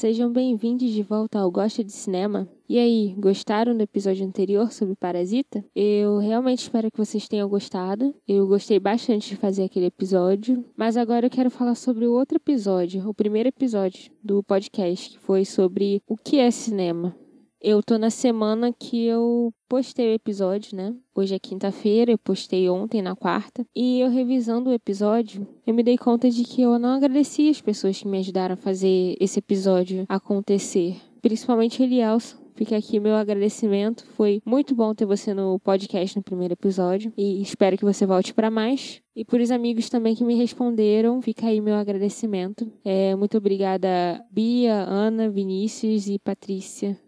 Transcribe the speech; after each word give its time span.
sejam 0.00 0.32
bem-vindos 0.32 0.90
de 0.90 1.02
volta 1.02 1.38
ao 1.38 1.50
Gosta 1.50 1.84
de 1.84 1.92
Cinema. 1.92 2.48
E 2.66 2.78
aí, 2.78 3.14
gostaram 3.18 3.76
do 3.76 3.82
episódio 3.82 4.24
anterior 4.24 4.72
sobre 4.72 4.96
Parasita? 4.96 5.62
Eu 5.76 6.16
realmente 6.16 6.60
espero 6.60 6.90
que 6.90 6.96
vocês 6.96 7.28
tenham 7.28 7.46
gostado. 7.46 8.14
Eu 8.26 8.46
gostei 8.46 8.80
bastante 8.80 9.28
de 9.28 9.36
fazer 9.36 9.64
aquele 9.64 9.84
episódio, 9.84 10.64
mas 10.74 10.96
agora 10.96 11.26
eu 11.26 11.30
quero 11.30 11.50
falar 11.50 11.74
sobre 11.74 12.06
o 12.06 12.14
outro 12.14 12.36
episódio, 12.38 13.06
o 13.06 13.12
primeiro 13.12 13.50
episódio 13.50 14.10
do 14.24 14.42
podcast, 14.42 15.10
que 15.10 15.18
foi 15.18 15.44
sobre 15.44 16.02
o 16.08 16.16
que 16.16 16.38
é 16.38 16.50
cinema. 16.50 17.14
Eu 17.62 17.82
tô 17.82 17.98
na 17.98 18.08
semana 18.08 18.72
que 18.72 19.04
eu 19.04 19.52
postei 19.68 20.12
o 20.12 20.14
episódio, 20.14 20.74
né? 20.74 20.94
Hoje 21.14 21.34
é 21.34 21.38
quinta-feira, 21.38 22.10
eu 22.10 22.16
postei 22.16 22.70
ontem 22.70 23.02
na 23.02 23.14
quarta. 23.14 23.66
E 23.76 24.00
eu 24.00 24.08
revisando 24.08 24.70
o 24.70 24.72
episódio, 24.72 25.46
eu 25.66 25.74
me 25.74 25.82
dei 25.82 25.98
conta 25.98 26.30
de 26.30 26.42
que 26.42 26.62
eu 26.62 26.78
não 26.78 26.94
agradeci 26.94 27.50
as 27.50 27.60
pessoas 27.60 27.98
que 27.98 28.08
me 28.08 28.16
ajudaram 28.16 28.54
a 28.54 28.56
fazer 28.56 29.14
esse 29.20 29.40
episódio 29.40 30.06
acontecer. 30.08 30.96
Principalmente 31.20 31.82
Elielson. 31.82 32.38
Fica 32.54 32.76
aqui 32.76 32.98
meu 32.98 33.14
agradecimento. 33.14 34.06
Foi 34.16 34.40
muito 34.44 34.74
bom 34.74 34.94
ter 34.94 35.04
você 35.04 35.34
no 35.34 35.58
podcast 35.60 36.16
no 36.16 36.22
primeiro 36.22 36.54
episódio. 36.54 37.12
E 37.16 37.42
espero 37.42 37.76
que 37.76 37.84
você 37.84 38.06
volte 38.06 38.32
para 38.32 38.50
mais. 38.50 39.02
E 39.14 39.22
por 39.22 39.38
os 39.38 39.50
amigos 39.50 39.90
também 39.90 40.14
que 40.14 40.24
me 40.24 40.34
responderam, 40.34 41.20
fica 41.20 41.46
aí 41.46 41.60
meu 41.60 41.74
agradecimento. 41.74 42.70
É, 42.82 43.14
muito 43.16 43.36
obrigada, 43.36 44.22
Bia, 44.30 44.74
Ana, 44.74 45.28
Vinícius 45.28 46.06
e 46.06 46.18
Patrícia. 46.18 46.98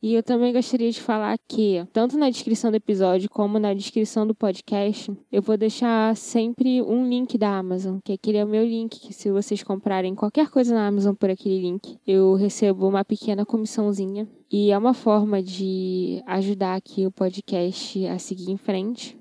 E 0.00 0.14
eu 0.14 0.22
também 0.22 0.52
gostaria 0.52 0.90
de 0.92 1.00
falar 1.00 1.36
que, 1.48 1.84
tanto 1.92 2.16
na 2.16 2.30
descrição 2.30 2.70
do 2.70 2.76
episódio 2.76 3.28
como 3.28 3.58
na 3.58 3.74
descrição 3.74 4.24
do 4.24 4.34
podcast, 4.34 5.10
eu 5.32 5.42
vou 5.42 5.56
deixar 5.56 6.14
sempre 6.16 6.80
um 6.80 7.08
link 7.08 7.36
da 7.36 7.58
Amazon, 7.58 7.98
que 8.04 8.12
aquele 8.12 8.38
é 8.38 8.44
o 8.44 8.48
meu 8.48 8.64
link, 8.64 9.00
que 9.00 9.12
se 9.12 9.28
vocês 9.30 9.62
comprarem 9.64 10.14
qualquer 10.14 10.48
coisa 10.50 10.72
na 10.72 10.86
Amazon 10.86 11.14
por 11.14 11.28
aquele 11.28 11.60
link, 11.60 11.98
eu 12.06 12.34
recebo 12.34 12.86
uma 12.86 13.04
pequena 13.04 13.44
comissãozinha. 13.44 14.28
E 14.50 14.70
é 14.70 14.78
uma 14.78 14.94
forma 14.94 15.42
de 15.42 16.22
ajudar 16.26 16.76
aqui 16.76 17.04
o 17.04 17.10
podcast 17.10 18.06
a 18.06 18.18
seguir 18.20 18.52
em 18.52 18.56
frente. 18.56 19.18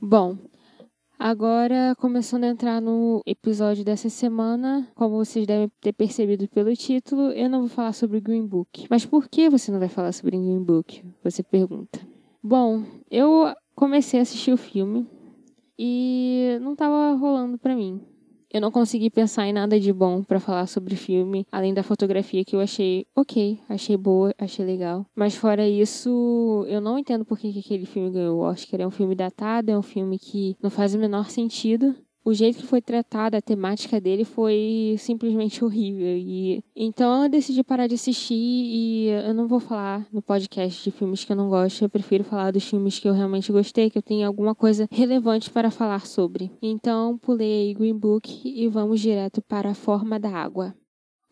Bom, 0.00 0.36
Agora, 1.24 1.94
começando 2.00 2.42
a 2.42 2.48
entrar 2.48 2.80
no 2.80 3.22
episódio 3.24 3.84
dessa 3.84 4.10
semana, 4.10 4.88
como 4.92 5.24
vocês 5.24 5.46
devem 5.46 5.70
ter 5.80 5.92
percebido 5.92 6.48
pelo 6.48 6.74
título, 6.74 7.30
eu 7.30 7.48
não 7.48 7.60
vou 7.60 7.68
falar 7.68 7.92
sobre 7.92 8.20
Green 8.20 8.44
Book. 8.44 8.88
Mas 8.90 9.06
por 9.06 9.28
que 9.28 9.48
você 9.48 9.70
não 9.70 9.78
vai 9.78 9.88
falar 9.88 10.10
sobre 10.10 10.36
Green 10.36 10.64
Book? 10.64 11.00
Você 11.22 11.44
pergunta. 11.44 12.00
Bom, 12.42 12.82
eu 13.08 13.54
comecei 13.72 14.18
a 14.18 14.24
assistir 14.24 14.52
o 14.52 14.56
filme 14.56 15.06
e 15.78 16.58
não 16.60 16.72
estava 16.72 17.14
rolando 17.14 17.56
para 17.56 17.76
mim. 17.76 18.00
Eu 18.52 18.60
não 18.60 18.70
consegui 18.70 19.08
pensar 19.08 19.46
em 19.46 19.52
nada 19.52 19.80
de 19.80 19.90
bom 19.90 20.22
para 20.22 20.38
falar 20.38 20.66
sobre 20.66 20.92
o 20.92 20.96
filme, 20.96 21.46
além 21.50 21.72
da 21.72 21.82
fotografia 21.82 22.44
que 22.44 22.54
eu 22.54 22.60
achei 22.60 23.06
ok, 23.16 23.58
achei 23.66 23.96
boa, 23.96 24.34
achei 24.38 24.62
legal. 24.62 25.06
Mas 25.16 25.34
fora 25.34 25.66
isso, 25.66 26.66
eu 26.68 26.78
não 26.78 26.98
entendo 26.98 27.24
por 27.24 27.38
que 27.38 27.58
aquele 27.58 27.86
filme 27.86 28.10
ganhou 28.10 28.40
o 28.40 28.42
Oscar. 28.42 28.82
É 28.82 28.86
um 28.86 28.90
filme 28.90 29.14
datado, 29.14 29.70
é 29.70 29.78
um 29.78 29.82
filme 29.82 30.18
que 30.18 30.54
não 30.62 30.68
faz 30.68 30.94
o 30.94 30.98
menor 30.98 31.30
sentido 31.30 31.96
o 32.24 32.32
jeito 32.32 32.58
que 32.58 32.66
foi 32.66 32.80
tratada 32.80 33.38
a 33.38 33.42
temática 33.42 34.00
dele 34.00 34.24
foi 34.24 34.96
simplesmente 34.98 35.64
horrível. 35.64 36.16
E 36.16 36.62
então 36.74 37.24
eu 37.24 37.28
decidi 37.28 37.62
parar 37.62 37.86
de 37.86 37.94
assistir 37.94 38.34
e 38.34 39.08
eu 39.08 39.34
não 39.34 39.46
vou 39.46 39.60
falar 39.60 40.06
no 40.12 40.22
podcast 40.22 40.82
de 40.82 40.90
filmes 40.90 41.24
que 41.24 41.32
eu 41.32 41.36
não 41.36 41.48
gosto, 41.48 41.82
eu 41.82 41.90
prefiro 41.90 42.24
falar 42.24 42.50
dos 42.50 42.68
filmes 42.68 42.98
que 42.98 43.08
eu 43.08 43.14
realmente 43.14 43.52
gostei, 43.52 43.90
que 43.90 43.98
eu 43.98 44.02
tenho 44.02 44.26
alguma 44.26 44.54
coisa 44.54 44.88
relevante 44.90 45.50
para 45.50 45.70
falar 45.70 46.06
sobre. 46.06 46.50
Então 46.60 47.18
pulei 47.18 47.74
Green 47.74 47.98
Book 47.98 48.42
e 48.44 48.68
vamos 48.68 49.00
direto 49.00 49.42
para 49.42 49.70
a 49.70 49.74
forma 49.74 50.18
da 50.18 50.30
água. 50.30 50.74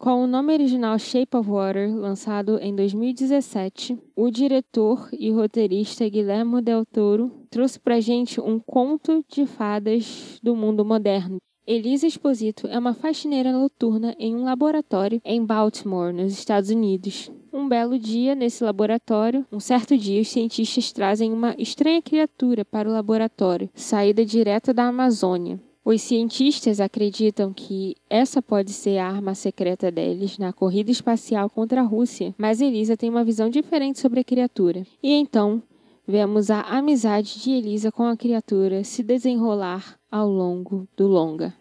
Com 0.00 0.24
o 0.24 0.26
nome 0.26 0.54
original 0.54 0.98
Shape 0.98 1.36
of 1.36 1.50
Water, 1.50 1.94
lançado 1.94 2.58
em 2.58 2.74
2017, 2.74 3.98
o 4.16 4.30
diretor 4.30 5.10
e 5.12 5.30
roteirista 5.30 6.08
Guillermo 6.08 6.62
del 6.62 6.86
Toro 6.86 7.30
trouxe 7.50 7.78
pra 7.78 8.00
gente 8.00 8.40
um 8.40 8.58
conto 8.58 9.22
de 9.28 9.44
fadas 9.44 10.40
do 10.42 10.56
mundo 10.56 10.86
moderno. 10.86 11.36
Elisa 11.66 12.06
Esposito 12.06 12.66
é 12.68 12.78
uma 12.78 12.94
faxineira 12.94 13.52
noturna 13.52 14.16
em 14.18 14.34
um 14.34 14.42
laboratório 14.42 15.20
em 15.22 15.44
Baltimore, 15.44 16.14
nos 16.14 16.32
Estados 16.32 16.70
Unidos. 16.70 17.30
Um 17.52 17.68
belo 17.68 17.98
dia, 17.98 18.34
nesse 18.34 18.64
laboratório, 18.64 19.44
um 19.52 19.60
certo 19.60 19.98
dia, 19.98 20.22
os 20.22 20.28
cientistas 20.28 20.92
trazem 20.92 21.30
uma 21.30 21.54
estranha 21.58 22.00
criatura 22.00 22.64
para 22.64 22.88
o 22.88 22.92
laboratório, 22.92 23.68
saída 23.74 24.24
direta 24.24 24.72
da 24.72 24.84
Amazônia. 24.84 25.60
Os 25.92 26.02
cientistas 26.02 26.78
acreditam 26.78 27.52
que 27.52 27.96
essa 28.08 28.40
pode 28.40 28.72
ser 28.72 28.98
a 28.98 29.08
arma 29.08 29.34
secreta 29.34 29.90
deles 29.90 30.38
na 30.38 30.52
corrida 30.52 30.92
espacial 30.92 31.50
contra 31.50 31.80
a 31.80 31.84
Rússia, 31.84 32.32
mas 32.38 32.60
Elisa 32.60 32.96
tem 32.96 33.10
uma 33.10 33.24
visão 33.24 33.50
diferente 33.50 33.98
sobre 33.98 34.20
a 34.20 34.24
criatura. 34.24 34.86
E 35.02 35.12
então, 35.12 35.60
vemos 36.06 36.48
a 36.48 36.60
amizade 36.60 37.42
de 37.42 37.50
Elisa 37.50 37.90
com 37.90 38.04
a 38.04 38.16
criatura 38.16 38.84
se 38.84 39.02
desenrolar 39.02 39.98
ao 40.08 40.30
longo 40.30 40.86
do 40.96 41.08
longa. 41.08 41.52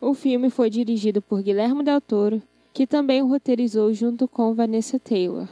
O 0.00 0.14
filme 0.14 0.48
foi 0.48 0.70
dirigido 0.70 1.20
por 1.20 1.42
Guilherme 1.42 1.84
Del 1.84 2.00
Toro, 2.00 2.40
que 2.72 2.86
também 2.86 3.20
roteirizou 3.20 3.92
junto 3.92 4.26
com 4.26 4.54
Vanessa 4.54 4.98
Taylor. 4.98 5.46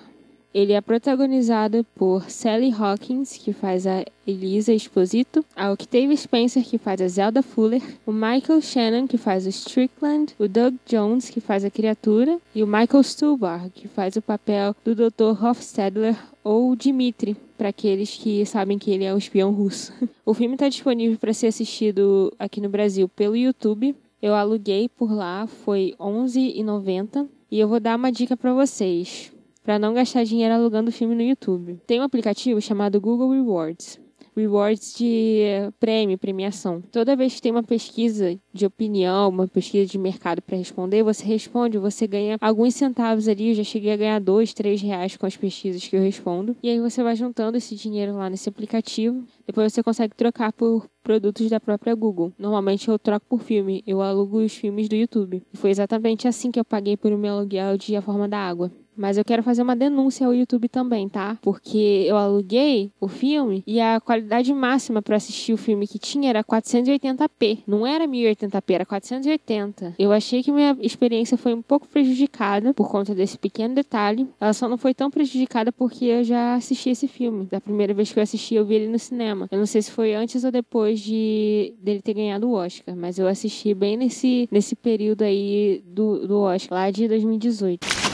Ele 0.52 0.72
é 0.72 0.80
protagonizado 0.80 1.86
por 1.94 2.28
Sally 2.28 2.72
Hawkins, 2.72 3.36
que 3.36 3.52
faz 3.52 3.86
a 3.86 4.04
Elisa 4.26 4.72
Exposito, 4.72 5.44
a 5.54 5.70
Octavia 5.70 6.16
Spencer, 6.16 6.64
que 6.64 6.76
faz 6.76 7.00
a 7.00 7.06
Zelda 7.06 7.40
Fuller, 7.40 7.80
o 8.04 8.10
Michael 8.12 8.60
Shannon, 8.60 9.06
que 9.06 9.16
faz 9.16 9.46
o 9.46 9.48
Strickland, 9.48 10.34
o 10.40 10.48
Doug 10.48 10.74
Jones, 10.86 11.30
que 11.30 11.40
faz 11.40 11.64
a 11.64 11.70
criatura, 11.70 12.36
e 12.52 12.64
o 12.64 12.66
Michael 12.66 13.02
Stuhlbarg, 13.04 13.70
que 13.70 13.86
faz 13.86 14.16
o 14.16 14.22
papel 14.22 14.74
do 14.84 14.92
Dr. 14.92 15.40
Hofstadler 15.40 16.16
ou 16.42 16.74
Dimitri, 16.74 17.36
para 17.56 17.68
aqueles 17.68 18.16
que 18.16 18.44
sabem 18.44 18.76
que 18.76 18.90
ele 18.90 19.04
é 19.04 19.14
um 19.14 19.18
espião 19.18 19.52
russo. 19.52 19.92
O 20.26 20.34
filme 20.34 20.54
está 20.54 20.68
disponível 20.68 21.18
para 21.18 21.32
ser 21.32 21.48
assistido 21.48 22.32
aqui 22.38 22.60
no 22.60 22.68
Brasil 22.68 23.08
pelo 23.08 23.36
YouTube. 23.36 23.96
Eu 24.22 24.34
aluguei 24.34 24.88
por 24.88 25.12
lá, 25.12 25.48
foi 25.48 25.94
R$ 25.98 26.06
11,90. 26.06 27.26
E 27.50 27.58
eu 27.58 27.66
vou 27.66 27.80
dar 27.80 27.96
uma 27.96 28.12
dica 28.12 28.36
para 28.36 28.54
vocês 28.54 29.32
para 29.62 29.78
não 29.78 29.94
gastar 29.94 30.24
dinheiro 30.24 30.54
alugando 30.54 30.92
filme 30.92 31.14
no 31.14 31.22
YouTube. 31.22 31.80
Tem 31.86 32.00
um 32.00 32.04
aplicativo 32.04 32.60
chamado 32.60 33.00
Google 33.00 33.30
Rewards. 33.30 34.00
Rewards 34.36 34.94
de 34.94 35.42
prêmio, 35.78 36.16
premiação. 36.16 36.80
Toda 36.92 37.16
vez 37.16 37.34
que 37.34 37.42
tem 37.42 37.52
uma 37.52 37.62
pesquisa 37.62 38.38
de 38.52 38.64
opinião, 38.64 39.28
uma 39.28 39.48
pesquisa 39.48 39.90
de 39.90 39.98
mercado 39.98 40.40
para 40.40 40.56
responder, 40.56 41.02
você 41.02 41.24
responde, 41.24 41.78
você 41.78 42.06
ganha 42.06 42.38
alguns 42.40 42.74
centavos 42.74 43.28
ali. 43.28 43.48
Eu 43.48 43.54
já 43.56 43.64
cheguei 43.64 43.92
a 43.92 43.96
ganhar 43.96 44.20
dois, 44.20 44.54
três 44.54 44.80
reais 44.80 45.16
com 45.16 45.26
as 45.26 45.36
pesquisas 45.36 45.86
que 45.86 45.96
eu 45.96 46.00
respondo. 46.00 46.56
E 46.62 46.70
aí 46.70 46.80
você 46.80 47.02
vai 47.02 47.16
juntando 47.16 47.58
esse 47.58 47.74
dinheiro 47.74 48.16
lá 48.16 48.30
nesse 48.30 48.48
aplicativo. 48.48 49.24
Depois 49.46 49.72
você 49.72 49.82
consegue 49.82 50.14
trocar 50.14 50.52
por 50.52 50.88
produtos 51.02 51.50
da 51.50 51.58
própria 51.58 51.94
Google. 51.94 52.32
Normalmente 52.38 52.88
eu 52.88 52.98
troco 52.98 53.26
por 53.28 53.40
filme, 53.40 53.82
eu 53.86 54.00
alugo 54.00 54.38
os 54.38 54.54
filmes 54.54 54.88
do 54.88 54.94
YouTube. 54.94 55.42
E 55.52 55.56
foi 55.56 55.70
exatamente 55.70 56.28
assim 56.28 56.50
que 56.50 56.60
eu 56.60 56.64
paguei 56.64 56.96
por 56.96 57.10
meu 57.16 57.34
aluguel 57.34 57.76
de 57.76 57.96
A 57.96 58.02
Forma 58.02 58.28
da 58.28 58.38
Água. 58.38 58.70
Mas 58.96 59.16
eu 59.16 59.24
quero 59.24 59.42
fazer 59.42 59.62
uma 59.62 59.76
denúncia 59.76 60.26
ao 60.26 60.34
YouTube 60.34 60.68
também, 60.68 61.08
tá? 61.08 61.38
Porque 61.40 62.04
eu 62.06 62.16
aluguei 62.16 62.90
o 63.00 63.08
filme 63.08 63.62
e 63.66 63.80
a 63.80 64.00
qualidade 64.00 64.52
máxima 64.52 65.00
para 65.00 65.16
assistir 65.16 65.52
o 65.52 65.56
filme 65.56 65.86
que 65.86 65.98
tinha 65.98 66.30
era 66.30 66.44
480p. 66.44 67.60
Não 67.66 67.86
era 67.86 68.06
1080p, 68.06 68.74
era 68.74 68.86
480. 68.86 69.94
Eu 69.98 70.12
achei 70.12 70.42
que 70.42 70.52
minha 70.52 70.76
experiência 70.80 71.36
foi 71.38 71.54
um 71.54 71.62
pouco 71.62 71.88
prejudicada 71.88 72.74
por 72.74 72.90
conta 72.90 73.14
desse 73.14 73.38
pequeno 73.38 73.74
detalhe. 73.74 74.28
Ela 74.40 74.52
só 74.52 74.68
não 74.68 74.76
foi 74.76 74.92
tão 74.92 75.10
prejudicada 75.10 75.72
porque 75.72 76.04
eu 76.04 76.24
já 76.24 76.54
assisti 76.54 76.90
esse 76.90 77.08
filme. 77.08 77.46
Da 77.50 77.60
primeira 77.60 77.94
vez 77.94 78.12
que 78.12 78.18
eu 78.18 78.22
assisti, 78.22 78.54
eu 78.54 78.64
vi 78.64 78.74
ele 78.74 78.88
no 78.88 78.98
cinema. 78.98 79.48
Eu 79.50 79.58
não 79.58 79.66
sei 79.66 79.82
se 79.82 79.90
foi 79.90 80.14
antes 80.14 80.44
ou 80.44 80.50
depois 80.50 81.00
de 81.00 81.74
dele 81.80 82.02
ter 82.02 82.14
ganhado 82.14 82.48
o 82.48 82.52
Oscar, 82.52 82.94
mas 82.94 83.18
eu 83.18 83.26
assisti 83.26 83.74
bem 83.74 83.96
nesse, 83.96 84.48
nesse 84.50 84.76
período 84.76 85.22
aí 85.22 85.82
do, 85.86 86.26
do 86.26 86.40
Oscar, 86.40 86.78
lá 86.78 86.90
de 86.90 87.08
2018. 87.08 88.09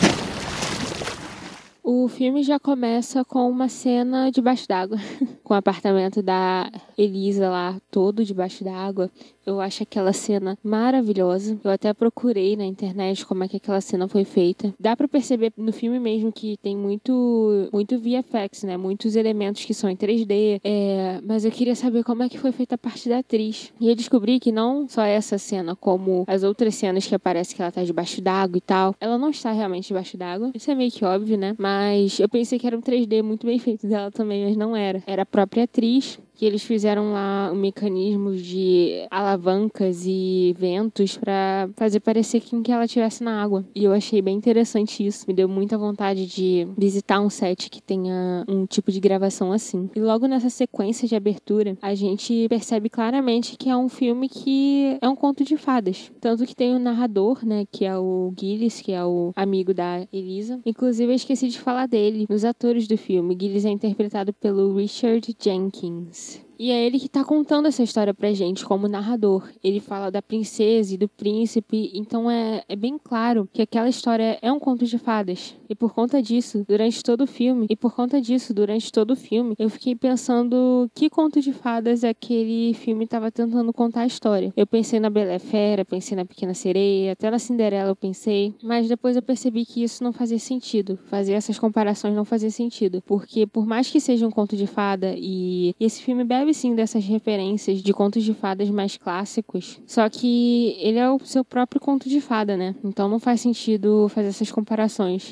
O 1.89 2.09
filme 2.09 2.43
já 2.43 2.59
começa 2.59 3.25
com 3.25 3.49
uma 3.49 3.69
cena 3.69 4.29
debaixo 4.33 4.67
d'água, 4.67 4.99
com 5.45 5.55
o 5.55 5.57
apartamento 5.57 6.21
da 6.21 6.69
Elisa 6.99 7.49
lá 7.49 7.81
todo 7.93 8.25
debaixo 8.25 8.65
d'água. 8.65 9.09
Eu 9.47 9.61
acho 9.61 9.85
aquela 9.85 10.13
cena 10.13 10.59
maravilhosa. 10.65 11.57
Eu 11.63 11.71
até 11.71 11.95
procurei 11.95 12.57
na 12.57 12.65
internet 12.65 13.25
como 13.25 13.45
é 13.45 13.49
que 13.49 13.59
aquela 13.59 13.81
cena 13.81 14.09
foi 14.09 14.25
feita. 14.25 14.75
Dá 14.81 14.97
para 14.97 15.07
perceber 15.07 15.53
no 15.57 15.73
filme 15.73 16.01
mesmo 16.01 16.33
que 16.33 16.57
tem 16.61 16.77
muito, 16.77 17.69
muito 17.73 17.97
VFX, 18.01 18.65
né? 18.65 18.77
Muitos 18.77 19.15
elementos 19.15 19.65
que 19.65 19.73
são 19.73 19.89
em 19.89 19.95
3D. 19.95 20.61
É... 20.65 21.21
Mas 21.23 21.45
eu 21.45 21.53
queria 21.53 21.77
saber 21.77 22.03
como 22.03 22.25
é 22.25 22.29
que 22.29 22.37
foi 22.37 22.51
feita 22.51 22.75
a 22.75 22.79
parte 22.79 23.09
da 23.09 23.19
atriz. 23.19 23.73
E 23.81 23.89
eu 23.89 23.95
descobri 23.95 24.41
que 24.41 24.51
não 24.51 24.89
só 24.89 25.03
essa 25.05 25.39
cena, 25.39 25.77
como 25.77 26.25
as 26.27 26.43
outras 26.43 26.75
cenas 26.75 27.07
que 27.07 27.15
aparece 27.15 27.55
que 27.55 27.63
ela 27.63 27.71
tá 27.71 27.85
debaixo 27.85 28.21
d'água 28.21 28.59
e 28.59 28.61
tal, 28.61 28.97
ela 29.01 29.17
não 29.17 29.31
está 29.31 29.53
realmente 29.53 29.87
debaixo 29.87 30.17
d'água. 30.17 30.51
Isso 30.53 30.69
é 30.69 30.75
meio 30.75 30.91
que 30.91 31.05
óbvio, 31.05 31.39
né? 31.39 31.55
Mas 31.57 31.76
eu 32.19 32.29
pensei 32.29 32.59
que 32.59 32.67
era 32.67 32.77
um 32.77 32.81
3D 32.81 33.23
muito 33.23 33.47
bem 33.47 33.59
feito 33.59 33.87
dela 33.87 34.11
também, 34.11 34.45
mas 34.45 34.57
não 34.57 34.77
era. 34.77 35.03
Era 35.07 35.23
a 35.23 35.27
própria 35.27 35.65
atriz 35.65 36.19
que 36.37 36.45
eles 36.45 36.63
fizeram 36.63 37.13
lá 37.13 37.51
um 37.53 37.57
mecanismo 37.57 38.37
de 38.37 39.07
alavancas 39.11 40.05
e 40.07 40.55
ventos 40.59 41.17
para 41.17 41.69
fazer 41.77 42.01
parecer 42.01 42.41
que, 42.41 42.61
que 42.61 42.71
ela 42.71 42.85
estivesse 42.85 43.25
na 43.25 43.43
água. 43.43 43.65
E 43.75 43.85
eu 43.85 43.93
achei 43.93 44.21
bem 44.21 44.37
interessante 44.37 45.05
isso. 45.05 45.25
Me 45.27 45.35
deu 45.35 45.49
muita 45.49 45.79
vontade 45.79 46.27
de 46.27 46.69
visitar 46.77 47.21
um 47.21 47.31
set 47.31 47.71
que 47.71 47.81
tenha 47.81 48.45
um 48.47 48.67
tipo 48.67 48.93
de 48.93 49.01
gravação 49.01 49.51
assim. 49.51 49.89
E 49.97 50.01
logo 50.01 50.27
nessa 50.27 50.51
sequência 50.51 51.09
de 51.09 51.17
abertura, 51.17 51.77
a 51.81 51.95
gente 51.95 52.47
percebe 52.49 52.91
claramente 52.91 53.57
que 53.57 53.71
é 53.71 53.77
um 53.77 53.89
filme 53.89 54.29
que 54.29 54.99
é 55.01 55.09
um 55.09 55.17
conto 55.17 55.43
de 55.43 55.57
fadas. 55.57 56.13
Tanto 56.21 56.45
que 56.45 56.55
tem 56.55 56.75
o 56.75 56.79
narrador, 56.79 57.47
né, 57.47 57.65
que 57.73 57.85
é 57.85 57.97
o 57.97 58.33
Gillis, 58.39 58.83
que 58.83 58.93
é 58.93 59.05
o 59.05 59.33
amigo 59.35 59.73
da 59.73 60.07
Elisa. 60.13 60.61
Inclusive, 60.67 61.13
eu 61.13 61.17
esqueci 61.17 61.49
de 61.49 61.59
falar 61.59 61.87
dele 61.87 62.27
nos 62.29 62.45
atores 62.45 62.87
do 62.87 62.99
filme. 62.99 63.37
Gillis 63.41 63.65
é 63.65 63.71
interpretado 63.71 64.33
pelo 64.35 64.75
Richard 64.77 65.35
Jenkins 65.41 66.26
acontece. 66.27 66.46
E 66.59 66.71
é 66.71 66.87
ele 66.87 66.99
que 66.99 67.09
tá 67.09 67.25
contando 67.25 67.67
essa 67.67 67.83
história 67.83 68.15
pra 68.15 68.33
gente 68.33 68.65
como 68.65 68.89
narrador. 68.89 69.49
Ele 69.63 69.81
fala 69.81 70.11
da 70.11 70.23
princesa 70.23 70.95
e 70.95 70.97
do 70.97 71.09
príncipe, 71.09 71.91
então 71.95 72.31
é, 72.31 72.65
é 72.69 72.75
bem 72.75 72.99
claro 72.99 73.49
que 73.53 73.63
aquela 73.63 73.89
história 73.89 74.39
é 74.41 74.51
um 74.51 74.59
conto 74.59 74.85
de 74.87 74.99
fadas. 74.99 75.55
E 75.69 75.75
por 75.75 75.93
conta 75.93 76.23
disso, 76.23 76.65
durante 76.67 77.03
todo 77.03 77.23
o 77.23 77.27
filme, 77.27 77.67
e 77.69 77.77
por 77.77 77.95
conta 77.95 78.21
disso, 78.21 78.55
durante 78.55 78.91
todo 78.91 79.11
o 79.11 79.17
filme, 79.17 79.55
eu 79.59 79.69
fiquei 79.69 79.95
pensando 79.95 80.91
que 80.95 81.11
conto 81.11 81.41
de 81.41 81.53
fadas 81.53 82.05
aquele 82.05 82.73
filme 82.75 83.05
estava 83.05 83.31
tentando 83.31 83.73
contar 83.73 84.03
a 84.03 84.07
história. 84.07 84.53
Eu 84.57 84.67
pensei 84.67 84.99
na 84.99 85.11
Bela 85.11 85.39
Fera, 85.39 85.85
pensei 85.85 86.17
na 86.17 86.25
Pequena 86.25 86.55
Sereia, 86.55 87.13
até 87.13 87.31
na 87.31 87.39
Cinderela 87.39 87.91
eu 87.91 87.97
pensei, 87.97 88.55
mas 88.63 88.89
depois 88.89 89.17
eu 89.17 89.23
percebi 89.23 89.67
que 89.67 89.83
isso 89.83 90.03
não 90.03 90.13
fazia 90.13 90.39
sentido. 90.39 90.99
Fazer 91.07 91.33
essas 91.33 91.59
comparações 91.59 92.15
não 92.15 92.25
fazia 92.25 92.51
sentido, 92.51 93.03
porque 93.05 93.47
por 93.47 93.67
mais 93.67 93.91
que 93.91 94.01
seja 94.01 94.27
um 94.27 94.31
conto 94.31 94.57
de 94.57 94.67
fada 94.67 95.15
e, 95.17 95.75
e 95.79 95.85
esse 95.85 96.03
filme 96.03 96.25
bebe 96.25 96.46
sim 96.55 96.75
dessas 96.75 97.05
referências 97.05 97.83
de 97.83 97.93
contos 97.93 98.25
de 98.25 98.35
fadas 98.35 98.71
mais 98.71 98.97
clássicos. 98.97 99.81
Só 99.87 100.09
que 100.09 100.77
ele 100.81 100.99
é 100.99 101.11
o 101.11 101.19
seu 101.21 101.45
próprio 101.45 101.81
conto 101.81 102.09
de 102.09 102.21
fada, 102.21 102.57
né? 102.57 102.75
Então 102.85 103.09
não 103.09 103.19
faz 103.19 103.41
sentido 103.41 104.09
fazer 104.09 104.29
essas 104.29 104.51
comparações. 104.51 105.31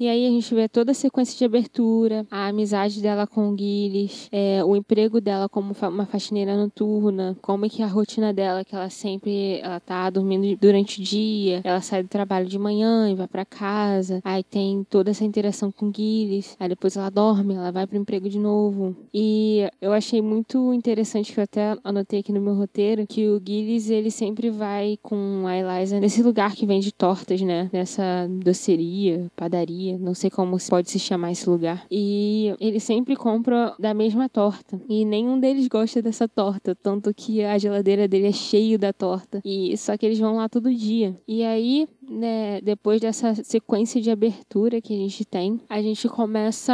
E 0.00 0.08
aí 0.08 0.26
a 0.26 0.30
gente 0.30 0.52
vê 0.54 0.68
toda 0.68 0.90
a 0.90 0.94
sequência 0.94 1.38
de 1.38 1.44
abertura, 1.44 2.26
a 2.30 2.48
amizade 2.48 3.00
dela 3.00 3.26
com 3.26 3.50
o 3.50 3.56
Gilles, 3.56 4.28
é, 4.32 4.64
o 4.64 4.74
emprego 4.74 5.20
dela 5.20 5.48
como 5.48 5.74
uma 5.80 6.06
faxineira 6.06 6.56
noturna, 6.56 7.36
como 7.40 7.66
é 7.66 7.68
que 7.68 7.82
é 7.82 7.84
a 7.84 7.88
rotina 7.88 8.32
dela, 8.32 8.64
que 8.64 8.74
ela 8.74 8.90
sempre 8.90 9.60
ela 9.60 9.78
tá 9.78 10.10
dormindo 10.10 10.56
durante 10.60 11.00
o 11.00 11.04
dia, 11.04 11.60
ela 11.62 11.80
sai 11.80 12.02
do 12.02 12.08
trabalho 12.08 12.46
de 12.46 12.58
manhã 12.58 13.10
e 13.10 13.14
vai 13.14 13.28
para 13.28 13.44
casa, 13.44 14.20
aí 14.24 14.42
tem 14.42 14.84
toda 14.88 15.10
essa 15.10 15.24
interação 15.24 15.70
com 15.70 15.86
o 15.86 15.92
Gilles, 15.94 16.56
aí 16.58 16.68
depois 16.68 16.96
ela 16.96 17.10
dorme, 17.10 17.54
ela 17.54 17.70
vai 17.70 17.86
pro 17.86 17.98
emprego 17.98 18.28
de 18.28 18.38
novo. 18.38 18.96
E 19.14 19.68
eu 19.80 19.92
achei 19.92 20.20
muito 20.20 20.72
interessante 20.72 21.32
que 21.32 21.38
eu 21.38 21.44
até 21.44 21.76
anotei 21.84 22.20
aqui 22.20 22.32
no 22.32 22.40
meu 22.40 22.54
roteiro 22.54 23.06
que 23.06 23.28
o 23.28 23.40
Gilles 23.44 23.90
ele 23.90 24.10
sempre 24.10 24.50
vai 24.50 24.98
com 25.02 25.44
a 25.46 25.56
Eliza 25.56 26.00
nesse 26.00 26.22
lugar 26.22 26.54
que 26.54 26.66
vende 26.66 26.92
tortas, 26.92 27.40
né? 27.42 27.70
Nessa 27.72 28.26
doceria, 28.42 29.30
padaria 29.36 29.81
não 29.98 30.14
sei 30.14 30.30
como 30.30 30.56
pode 30.68 30.90
se 30.90 30.98
chamar 30.98 31.32
esse 31.32 31.48
lugar. 31.48 31.86
E 31.90 32.54
ele 32.60 32.80
sempre 32.80 33.16
compra 33.16 33.74
da 33.78 33.92
mesma 33.94 34.28
torta. 34.28 34.80
E 34.88 35.04
nenhum 35.04 35.38
deles 35.38 35.68
gosta 35.68 36.00
dessa 36.00 36.28
torta, 36.28 36.74
tanto 36.74 37.12
que 37.14 37.42
a 37.42 37.58
geladeira 37.58 38.06
dele 38.06 38.28
é 38.28 38.32
cheio 38.32 38.78
da 38.78 38.92
torta. 38.92 39.40
E 39.44 39.76
só 39.76 39.96
que 39.96 40.06
eles 40.06 40.18
vão 40.18 40.36
lá 40.36 40.48
todo 40.48 40.74
dia. 40.74 41.16
E 41.26 41.42
aí 41.42 41.88
né, 42.12 42.60
depois 42.60 43.00
dessa 43.00 43.34
sequência 43.34 44.00
de 44.00 44.10
abertura 44.10 44.80
que 44.80 44.92
a 44.92 44.96
gente 44.96 45.24
tem, 45.24 45.60
a 45.68 45.80
gente 45.80 46.08
começa 46.08 46.72